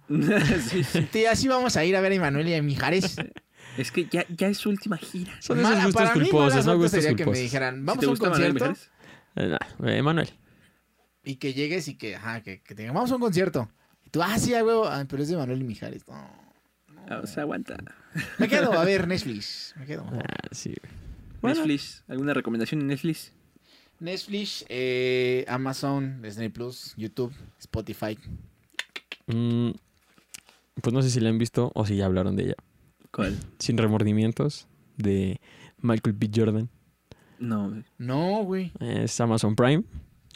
[0.69, 1.03] sí, sí.
[1.11, 3.17] Tía, sí vamos a ir a ver a Manuel y a Mijares.
[3.77, 5.33] Es que ya, ya es su última gira.
[5.41, 7.43] Son esos Mala- gustos para mí, culposos, mala no gustos sería que me culposos.
[7.43, 8.91] dijeran, ¿Sí vamos a un Manuel concierto Mijares?
[9.35, 9.49] Eh,
[9.81, 10.29] nah, eh, Manuel.
[11.25, 13.69] Y que llegues y que, ajá, que, que te digan, vamos a un concierto.
[14.05, 14.87] Y tú, ah, sí, a huevo.
[14.87, 16.07] Ah, pero es de Manuel y Mijares.
[16.09, 16.15] No.
[17.09, 17.77] Ah, O sea, aguanta.
[18.39, 19.75] Me quedo a ver Netflix.
[19.79, 20.05] Me quedo.
[20.13, 20.93] Ah, sí, güey.
[21.41, 21.57] Bueno.
[21.61, 22.05] Netflix.
[22.09, 23.33] ¿Alguna recomendación en Netflix?
[24.01, 28.19] Netflix, eh, Amazon, Disney Plus, YouTube, Spotify.
[29.27, 29.71] Mm,
[30.81, 32.55] pues no sé si la han visto o si ya hablaron de ella.
[33.13, 33.39] ¿Cuál?
[33.59, 35.41] Sin remordimientos de
[35.79, 36.31] Michael B.
[36.35, 36.69] Jordan.
[37.39, 37.69] No.
[37.71, 37.85] güey.
[37.99, 38.73] No, güey.
[38.81, 39.85] Es Amazon Prime,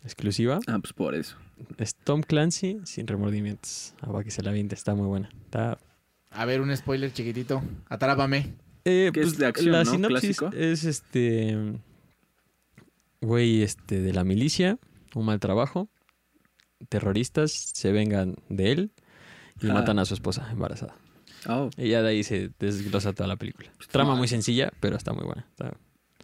[0.07, 0.59] exclusiva.
[0.67, 1.37] Ah, pues por eso.
[1.79, 3.95] Es Tom Clancy sin remordimientos.
[4.01, 5.29] Ah, para que se la viente, está muy buena.
[5.45, 5.79] Está...
[6.31, 7.63] A ver, un spoiler chiquitito.
[7.89, 8.55] Atrápame.
[8.85, 9.91] Eh, Que es de acción, la ¿no?
[9.91, 10.51] sinopsis Clásico.
[10.57, 11.79] es este.
[13.21, 14.79] Güey, este, de la milicia,
[15.15, 15.89] un mal trabajo.
[16.89, 18.91] Terroristas se vengan de él
[19.61, 19.75] y Ah.
[19.75, 20.95] matan a su esposa embarazada.
[21.49, 23.71] Oh, Y ya de ahí se desglosa toda la película.
[23.91, 25.47] Trama muy sencilla, pero está muy buena.
[25.51, 25.77] Está-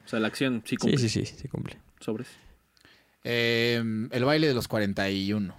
[0.05, 0.99] o sea, la acción sí Sí, cumple.
[0.99, 1.79] sí, sí, sí cumple.
[2.01, 2.29] Sobres.
[3.25, 5.55] Eh, el baile de los 41.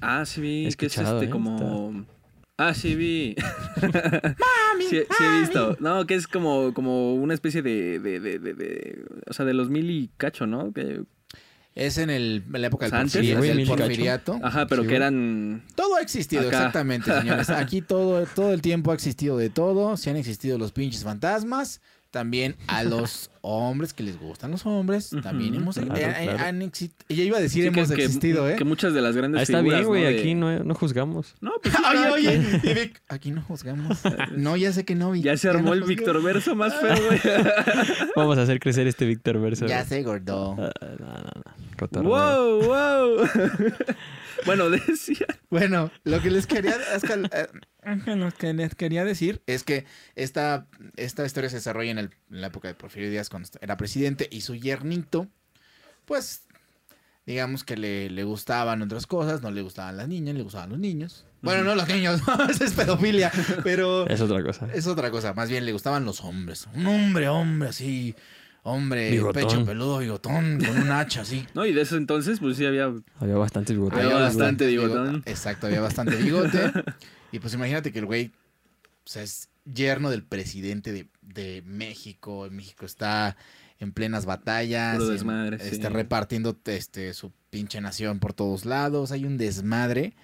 [0.00, 0.66] Ah, sí vi.
[0.66, 1.30] He que es este ¿eh?
[1.30, 2.06] como...
[2.56, 3.36] Ah, sí vi.
[3.82, 5.76] Mami, sí, sí he visto.
[5.80, 9.54] No, que es como, como una especie de, de, de, de- de- O sea, de
[9.54, 10.72] los mil y cacho, ¿no?
[10.72, 11.02] Que,
[11.74, 14.38] Es en, el, en la época del, antes, porfiri- güey, del porfiriato.
[14.42, 15.64] ajá, pero Sí, que eran...
[15.74, 16.58] Todo ha existido, Acá.
[16.58, 17.48] exactamente, señores.
[17.50, 19.96] Aquí todo, todo el tiempo ha existido de todo.
[19.96, 21.80] Se han existido los pinches fantasmas.
[22.10, 25.10] También a los hombres que les gustan los hombres.
[25.22, 26.38] También hemos claro, eh, claro.
[26.44, 28.56] han exi- Ella iba a decir sí, que- hemos que, existido, ¿eh?
[28.56, 30.06] que muchas de las grandes Ah, está figuras, bien, güey.
[30.18, 31.34] Aquí no, no juzgamos.
[31.40, 32.70] No, pues sí, Oye, oye, quien.
[32.76, 34.00] y Vic, aquí no juzgamos.
[34.36, 35.12] No, ya sé que no.
[35.12, 35.84] Vic, Ya se no armó el.
[35.84, 37.20] Víctor Verso más feo, güey.
[38.16, 39.66] Vamos a hacer crecer este Víctor Verso.
[39.66, 40.56] Ya sé, gordo.
[40.58, 41.59] Ah, no, no, no.
[41.80, 42.08] Cotorreo.
[42.10, 43.28] wow, wow.
[44.46, 45.26] bueno, decía...
[45.50, 47.48] Bueno, lo que les quería, es que, eh,
[48.16, 50.66] lo que les quería decir es que esta,
[50.96, 54.28] esta historia se desarrolla en, el- en la época de Porfirio Díaz cuando era presidente
[54.30, 55.26] y su yernito,
[56.04, 56.44] pues,
[57.26, 60.78] digamos que le, le gustaban otras cosas, no le gustaban las niñas, le gustaban los
[60.78, 61.26] niños.
[61.42, 62.20] Bueno, no los niños,
[62.60, 63.32] es pedofilia,
[63.64, 64.68] pero Es otra cosa.
[64.74, 66.68] es otra cosa, más bien le gustaban los hombres.
[66.74, 68.14] Un hombre, hombre, así,
[68.62, 69.42] hombre, Bigotón.
[69.42, 71.46] pecho peludo, bigotón, con un hacha, así.
[71.54, 72.92] No, y de ese entonces, pues sí había...
[73.18, 73.98] Había bastantes bigotes.
[73.98, 74.88] Había bastante bigote.
[74.88, 75.22] bigotón.
[75.26, 76.72] Exacto, había bastante bigote.
[77.32, 78.32] y pues imagínate que el güey,
[79.04, 82.48] o sea, es yerno del presidente de, de México.
[82.50, 83.36] México está
[83.78, 84.96] en plenas batallas.
[84.96, 85.68] Puro en- desmadre, sí.
[85.72, 89.10] Está repartiendo este, su pinche nación por todos lados.
[89.12, 90.14] Hay un desmadre.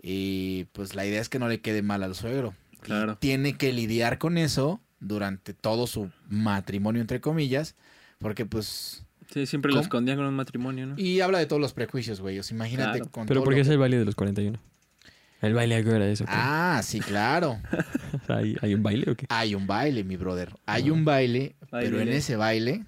[0.00, 2.54] Y pues la idea es que no le quede mal al suegro.
[2.70, 3.16] Y Claro.
[3.18, 7.74] tiene que lidiar con eso durante todo su matrimonio, entre comillas.
[8.18, 9.04] Porque pues...
[9.32, 9.82] Sí, siempre lo ¿Cómo?
[9.82, 10.94] escondían con un matrimonio, ¿no?
[10.96, 12.38] Y habla de todos los prejuicios, güey.
[12.38, 13.10] O sea, imagínate Claro.
[13.10, 14.58] con Pero todo ¿por qué lo es el baile de los 41?
[15.42, 16.24] El baile algo era eso.
[16.28, 17.60] Ah, sí, claro.
[18.22, 19.26] O sea, ¿hay, hay un baile o qué?
[19.28, 20.52] Hay un baile, mi brother.
[20.66, 20.92] Hay Ah.
[20.92, 21.90] un baile, Baile.
[21.90, 22.84] pero en ese baile.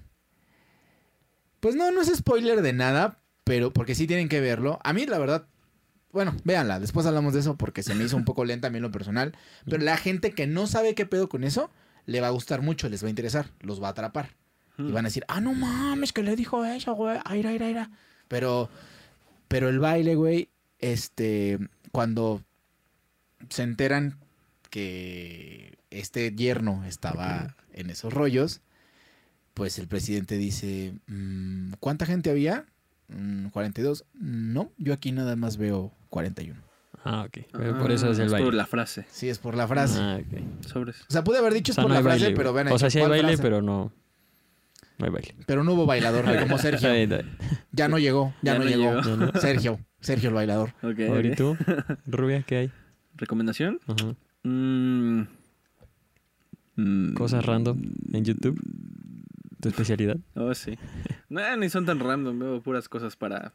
[1.59, 4.79] Pues no, no es spoiler de nada, pero porque sí tienen que verlo.
[4.83, 5.45] A mí, la verdad.
[6.11, 8.77] Bueno, véanla, después hablamos de eso porque se me hizo un poco lenta a mí
[8.77, 9.35] en lo personal.
[9.65, 11.69] Pero la gente que no sabe qué pedo con eso,
[12.09, 14.35] le va a gustar mucho, les va a interesar, los va a atrapar.
[14.77, 14.93] Y Mm.
[14.93, 17.19] van a decir, ah, no mames, que le dijo eso, güey.
[17.25, 17.91] Aira, aira, aira.
[18.27, 18.69] Pero,
[19.47, 20.49] pero el baile, güey,
[20.79, 21.59] este,
[21.91, 22.43] cuando
[23.49, 24.17] se enteran
[24.69, 28.61] que este yerno estaba en esos rollos,
[29.53, 32.65] pues el presidente dice, "Mm, ¿Cuánta gente había?
[33.09, 34.05] Mm, 42.
[34.13, 36.61] No, yo aquí nada más veo 41.
[37.03, 37.77] Ah, ok.
[37.79, 38.57] por eso es Ah, el por baile.
[38.57, 39.05] la frase.
[39.09, 39.99] Sí, es por la frase.
[39.99, 40.65] Ah, ok.
[40.67, 41.01] Sobres.
[41.01, 42.35] O sea, pude haber dicho O es sea, por no la frase, baile.
[42.37, 43.43] pero ven o sea, sí hay ¿cuál baile, frase?
[43.43, 43.91] pero no.
[44.97, 45.35] No hay baile.
[45.45, 46.89] Pero no hubo bailador, como Sergio.
[47.71, 49.01] Ya no llegó, ya, Ya no, no llegó.
[49.01, 49.01] llegó.
[49.01, 49.39] Ya no.
[49.39, 50.73] Sergio, Sergio el bailador.
[50.83, 51.55] Ok, ¿y tú?
[52.07, 52.71] Rubia, ¿qué hay?
[53.15, 53.79] ¿Recomendación?
[53.87, 54.13] Ajá.
[54.43, 55.21] Mm.
[56.75, 57.13] Mm.
[57.13, 57.81] Cosas random
[58.13, 58.59] en YouTube.
[59.61, 60.17] ¿Tu especialidad?
[60.35, 60.77] Oh, sí.
[61.29, 62.39] No, ni son tan random.
[62.39, 63.53] Veo puras cosas para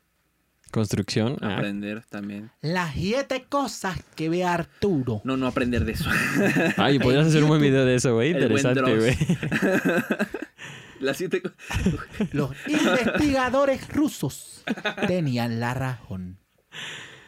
[0.75, 1.37] Construcción.
[1.41, 2.51] Ah, aprender también.
[2.61, 5.21] Las siete cosas que ve Arturo.
[5.23, 6.11] No, no aprender de eso.
[6.77, 8.33] Ay, podrías hacer un buen video de eso, güey.
[8.33, 9.17] Interesante, güey.
[11.01, 11.43] Las siete
[12.33, 14.65] Los investigadores rusos
[15.07, 16.39] tenían la razón.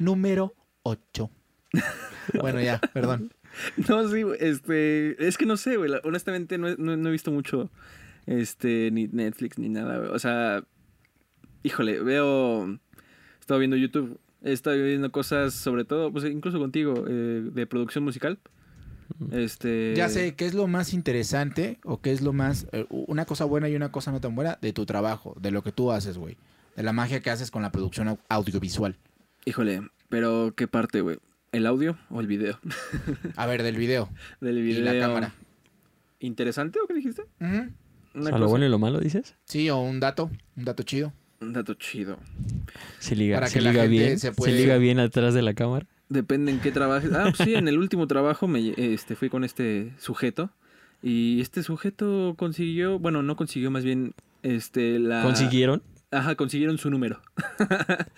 [0.00, 1.30] Número 8.
[2.40, 3.32] Bueno, ya, perdón.
[3.88, 5.24] No, sí, güey, este...
[5.24, 5.90] Es que no sé, güey.
[6.02, 7.70] Honestamente no, he- no- no he visto mucho
[8.26, 10.10] este ni Netflix ni nada, güey.
[10.10, 10.64] O sea,
[11.62, 12.78] híjole, veo...
[13.46, 14.18] He estado viendo YouTube.
[14.42, 18.40] He estado viendo cosas, sobre todo, pues incluso contigo, eh, de producción musical.
[19.30, 19.94] Este...
[19.96, 22.66] Ya sé, ¿qué es lo más interesante o qué es lo más...
[22.72, 25.62] eh, una cosa buena y una cosa no tan buena de tu trabajo, de lo
[25.62, 26.36] que tú haces, güey?
[26.74, 28.96] De la magia que haces con la producción au- audiovisual.
[29.44, 31.18] Híjole, pero ¿qué parte, güey?
[31.52, 32.58] ¿El audio o el video?
[33.36, 34.92] A ver, del video Del y video.
[34.92, 35.34] la cámara.
[36.18, 37.22] ¿Interesante o qué dijiste?
[37.40, 37.70] Una
[38.32, 39.36] A lo bueno y lo malo, dices.
[39.44, 41.12] Sí, o un dato, un dato chido.
[41.46, 42.18] Un dato chido.
[42.98, 44.18] Se liga, Para se que la liga gente bien.
[44.18, 45.86] se liga bien atrás de la cámara.
[46.08, 47.12] Depende en qué trabajes.
[47.12, 50.50] Ah, pues sí, en el último trabajo me este fui con este sujeto
[51.02, 55.82] y este sujeto consiguió, bueno, no consiguió más bien este la ¿Consiguieron?
[56.12, 57.20] Ajá, consiguieron su número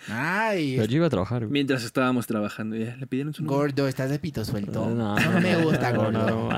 [0.09, 1.51] Ay, Pero yo iba a trabajar, güey.
[1.51, 3.59] mientras estábamos trabajando, ya le pidieron su número.
[3.61, 4.87] gordo, estás de pito suelto.
[4.89, 6.11] No, No, me gusta, no, gordo.
[6.11, 6.49] no.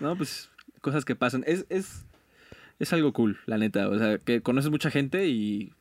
[0.00, 0.50] No, pues
[0.80, 1.44] cosas que pasan.
[1.46, 2.04] Es es
[2.78, 5.72] es algo cool, la neta, o sea, que conoces mucha gente y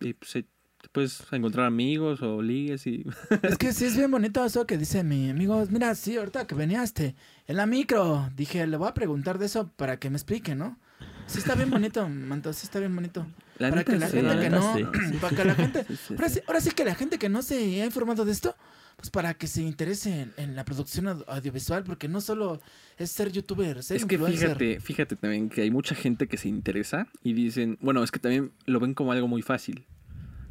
[0.00, 0.44] y pues, eh,
[0.80, 3.04] te puedes encontrar amigos o ligues y
[3.42, 5.64] Es que sí es bien bonito eso que dice mi amigo.
[5.70, 7.14] Mira, sí, ahorita que veníaste
[7.46, 10.78] en la micro, dije, le voy a preguntar de eso para que me explique, ¿no?
[11.26, 13.26] Sí está bien bonito, manto, sí está bien bonito.
[13.58, 15.16] la para neta que la sí, gente la que no, sí.
[15.20, 17.86] para que la gente, ahora sí, ahora sí que la gente que no se ha
[17.86, 18.56] informado de esto,
[19.02, 22.60] pues para que se interese en, en la producción au- audiovisual, porque no solo
[22.98, 24.50] es ser youtuber, ser Es que influencer.
[24.56, 28.20] fíjate, fíjate también que hay mucha gente que se interesa y dicen, bueno, es que
[28.20, 29.84] también lo ven como algo muy fácil.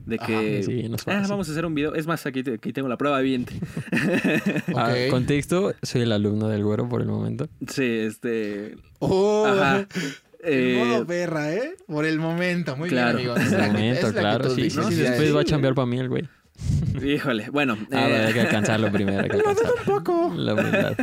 [0.05, 1.95] De Ajá, que, sí, ah, vamos a hacer un video.
[1.95, 3.53] Es más, aquí, te- aquí tengo la prueba viviente.
[4.75, 5.11] Ah, Ok.
[5.11, 7.47] contexto, soy el alumno del güero por el momento.
[7.69, 8.75] Sí, este...
[8.99, 9.87] Oh, Ajá.
[10.43, 11.75] Eh, modo perra, ¿eh?
[11.85, 13.19] Por el momento, muy claro.
[13.19, 13.33] bien, amigo.
[13.35, 14.49] Por Es el momento, claro.
[14.55, 16.27] Sí, sí, sí, después va a chambear para mí el güey.
[17.03, 17.77] Híjole, bueno.
[17.91, 19.21] Ah, eh, hay que alcanzarlo primero.
[19.27, 19.75] Lo dudo alcanzarlo.
[19.79, 20.33] un poco.
[20.35, 20.97] La humildad.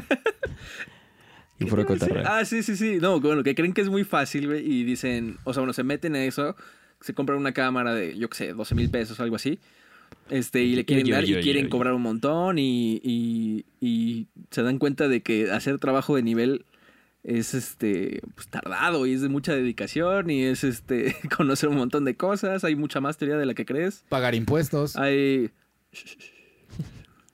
[1.61, 2.25] Y puro ¿qué iba a cotorreo.
[2.27, 2.99] Ah, sí, sí, sí.
[3.01, 5.83] No, bueno, que creen que es muy fácil, güey, y dicen, o sea, bueno, se
[5.83, 6.55] meten en eso,
[7.01, 9.59] se compran una cámara de, yo qué sé, 12 mil pesos o algo así.
[10.31, 11.71] Este, y le quieren Yo, yo, dar yo, y quieren yo.
[11.71, 16.65] cobrar un montón y, y, y se dan cuenta de que hacer trabajo de nivel
[17.25, 22.05] es este pues tardado y es de mucha dedicación y es este conocer un montón
[22.05, 24.05] de cosas, hay mucha más teoría de la que crees.
[24.09, 24.97] Pagar impuestos.
[24.97, 25.51] Hay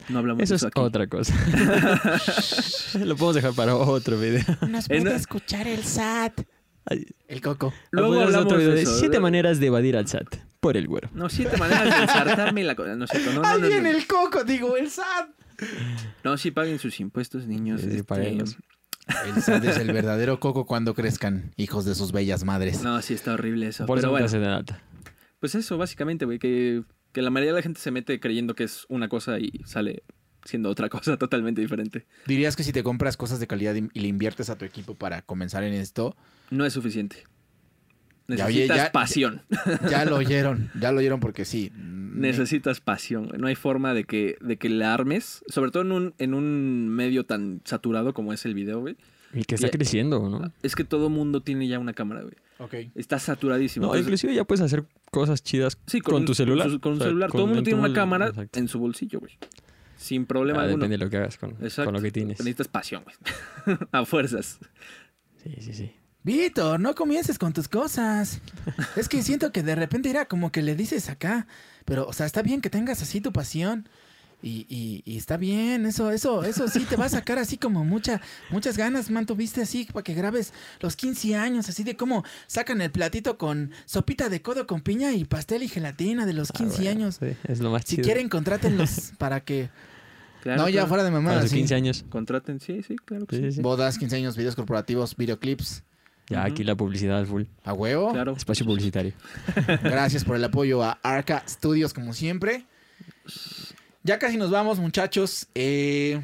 [0.09, 0.81] no hablamos Eso de es aquí.
[0.81, 1.35] otra cosa.
[3.05, 4.43] Lo podemos dejar para otro video.
[4.69, 6.43] Nos En- puede escuchar el SAT.
[6.87, 7.73] Ay, El coco.
[7.91, 8.99] Luego hablamos otro video de eso.
[8.99, 11.09] siete maneras de evadir al SAT por el güero.
[11.15, 12.95] No, siete maneras de ensartarme la cosa.
[12.97, 15.31] No, cierto, no, no, no, el coco, digo, el SAT.
[16.23, 17.81] No, sí paguen sus impuestos, niños.
[17.81, 18.05] Sí, sí, este.
[19.07, 22.83] El es el verdadero coco cuando crezcan, hijos de sus bellas madres.
[22.83, 23.87] No, sí está horrible eso.
[23.87, 24.81] Por eso Pero bueno, alta.
[25.41, 26.83] pues eso, básicamente, güey, que,
[27.13, 30.03] que la mayoría de la gente se mete creyendo que es una cosa y sale
[30.45, 32.07] siendo otra cosa totalmente diferente.
[32.27, 35.23] Dirías que si te compras cosas de calidad y le inviertes a tu equipo para
[35.23, 36.17] comenzar en esto,
[36.51, 37.25] No es suficiente.
[38.27, 39.43] Necesitas ya- pasión.
[39.91, 41.71] ya lo oyeron, ya lo oyeron porque sí.
[41.77, 43.27] Necesitas pasión.
[43.29, 43.41] güey.
[43.41, 46.89] No hay forma de que, de que la armes, sobre todo en un, en un
[46.89, 48.97] medio tan saturado como es el video, güey.
[49.33, 50.53] Y que está Y- creciendo, ¿no?
[50.63, 52.35] Es que todo mundo tiene ya una cámara, güey.
[52.59, 52.93] Ok.
[52.95, 53.87] Está saturadísimo.
[53.87, 56.71] No, Entonces- inclusive ya puedes hacer cosas chidas Sí, con, un- tu celular.
[56.71, 57.31] su- Con, un O sea, celular.
[57.31, 58.59] con- Todo el mundo tiene una cámara Exacto.
[58.61, 59.33] en su bolsillo, güey.
[59.97, 60.85] Sin problema Ah, alguno.
[60.85, 61.55] depende de lo que hagas con,
[61.85, 62.39] con lo que tienes.
[62.39, 63.17] Necesitas pasión, güey.
[63.93, 64.61] A fuerzas.
[65.43, 65.93] Sí, sí, sí.
[66.25, 68.41] Víctor, no comiences con tus cosas.
[68.97, 71.47] Es que siento que de repente era como que le dices acá.
[71.85, 73.89] Pero, o sea, está bien que tengas así tu pasión.
[74.43, 77.83] Y, y, y está bien, eso, eso, eso sí te va a sacar así como
[77.83, 78.21] mucha,
[78.51, 79.25] muchas ganas, man.
[79.25, 83.71] Tuviste así para que grabes los 15 años, así de cómo sacan el platito con
[83.87, 87.17] sopita de codo con piña y pastel y gelatina de los 15 Ah, bueno, años.
[87.21, 88.05] sí, es lo más Si chido.
[88.05, 89.71] quieren, contrátenlos para que.
[90.43, 91.41] Claro, no, ya fuera de Para mamada.
[91.43, 91.57] sus sí.
[91.57, 92.05] 15 años.
[92.11, 93.49] Contraten, sí, sí, claro que Sí, sí.
[93.49, 93.63] sí, sí.
[93.63, 95.85] Bodas, 15 años, videos corporativos, videoclips.
[96.29, 97.43] Ya aquí la publicidad al full.
[97.65, 98.13] A huevo.
[98.13, 98.33] Claro.
[98.37, 99.13] Espacio publicitario.
[99.83, 102.65] Gracias por el apoyo a Arca Studios, como siempre.
[104.03, 105.47] Ya casi nos vamos, muchachos.
[105.55, 106.21] Eh,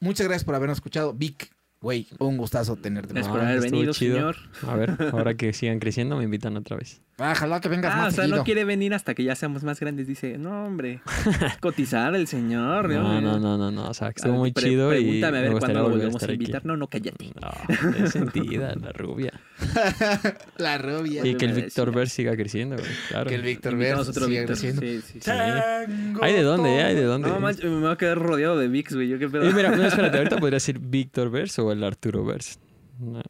[0.00, 1.12] muchas gracias por habernos escuchado.
[1.14, 1.50] Vic,
[1.80, 3.12] güey, un gustazo tenerte.
[3.12, 4.16] Gracias No, por haber venido, chido.
[4.16, 4.36] señor.
[4.68, 7.00] A ver, ahora que sigan creciendo, me invitan otra vez.
[7.22, 8.38] Ah, Ojalá que vengas Ah, más o sea, seguido.
[8.38, 10.06] no quiere venir hasta que ya seamos más grandes.
[10.06, 11.00] Dice, no, hombre,
[11.60, 12.88] cotizar el señor.
[12.90, 13.88] No, no, no, no, no.
[13.88, 15.88] O sea, que estuvo muy pre- chido y Pregúntame a me ver cuándo lo a
[15.90, 16.34] volvemos a aquí.
[16.34, 16.66] invitar.
[16.66, 17.30] No, no, cállate.
[17.40, 19.32] No, es sentida, la rubia.
[20.58, 21.24] La rubia.
[21.24, 21.92] Y que el Víctor.
[21.94, 22.88] Ver siga creciendo, güey.
[23.08, 23.28] Claro.
[23.28, 24.80] Que el Víctor Ver siga creciendo.
[24.82, 25.30] Sí, sí, sí.
[25.30, 26.82] Hay de dónde, ¿eh?
[26.82, 27.28] Hay de dónde.
[27.28, 29.08] No, manches, me voy a quedar rodeado de VIX, güey.
[29.08, 29.42] Yo qué pedo.
[29.48, 32.58] Eh, mira, no, espérate, ahorita podría ser Víctor Verse o el Arturo Verse.
[32.98, 33.22] No.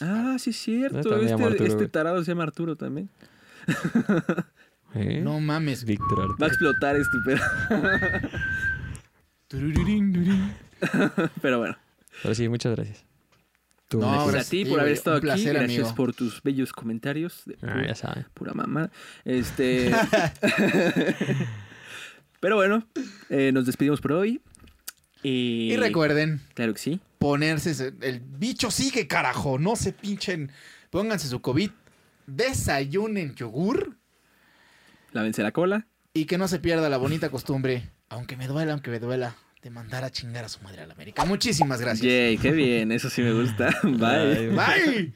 [0.00, 1.16] Ah, sí, es cierto.
[1.20, 3.10] Este, Arturo, este tarado se llama Arturo también.
[4.94, 5.20] ¿Eh?
[5.22, 5.84] No mames.
[5.84, 6.36] Víctor Arturo.
[6.40, 7.40] Va a explotar este pedo.
[11.42, 11.76] Pero bueno.
[12.22, 13.04] Pero sí, muchas gracias.
[13.88, 14.26] Tú, No.
[14.26, 15.64] Gracias a ti por haber estado placer, aquí.
[15.66, 15.96] Gracias amigo.
[15.96, 17.42] por tus bellos comentarios.
[17.46, 18.26] De Ah, pura, ya saben.
[18.34, 18.90] pura mamá.
[19.24, 19.90] Este.
[22.40, 22.86] Pero bueno,
[23.30, 24.40] eh, nos despedimos por hoy.
[25.22, 27.00] Y, Y recuerden, Claro que sí.
[27.18, 27.92] Ponerse.
[28.00, 29.58] El bicho sigue, carajo.
[29.58, 30.52] No se pinchen.
[30.90, 31.70] Pónganse su COVID.
[32.26, 33.96] Desayunen yogur.
[35.12, 35.86] Lávense la cola.
[36.14, 39.70] Y que no se pierda la bonita costumbre, aunque me duela, aunque me duela, de
[39.70, 41.24] mandar a chingar a su madre a la América.
[41.24, 42.06] Muchísimas gracias.
[42.06, 42.92] Yay, qué bien.
[42.92, 43.70] Eso sí me gusta.
[43.82, 44.48] Bye.
[44.48, 44.50] Bye.
[44.50, 45.14] Bye.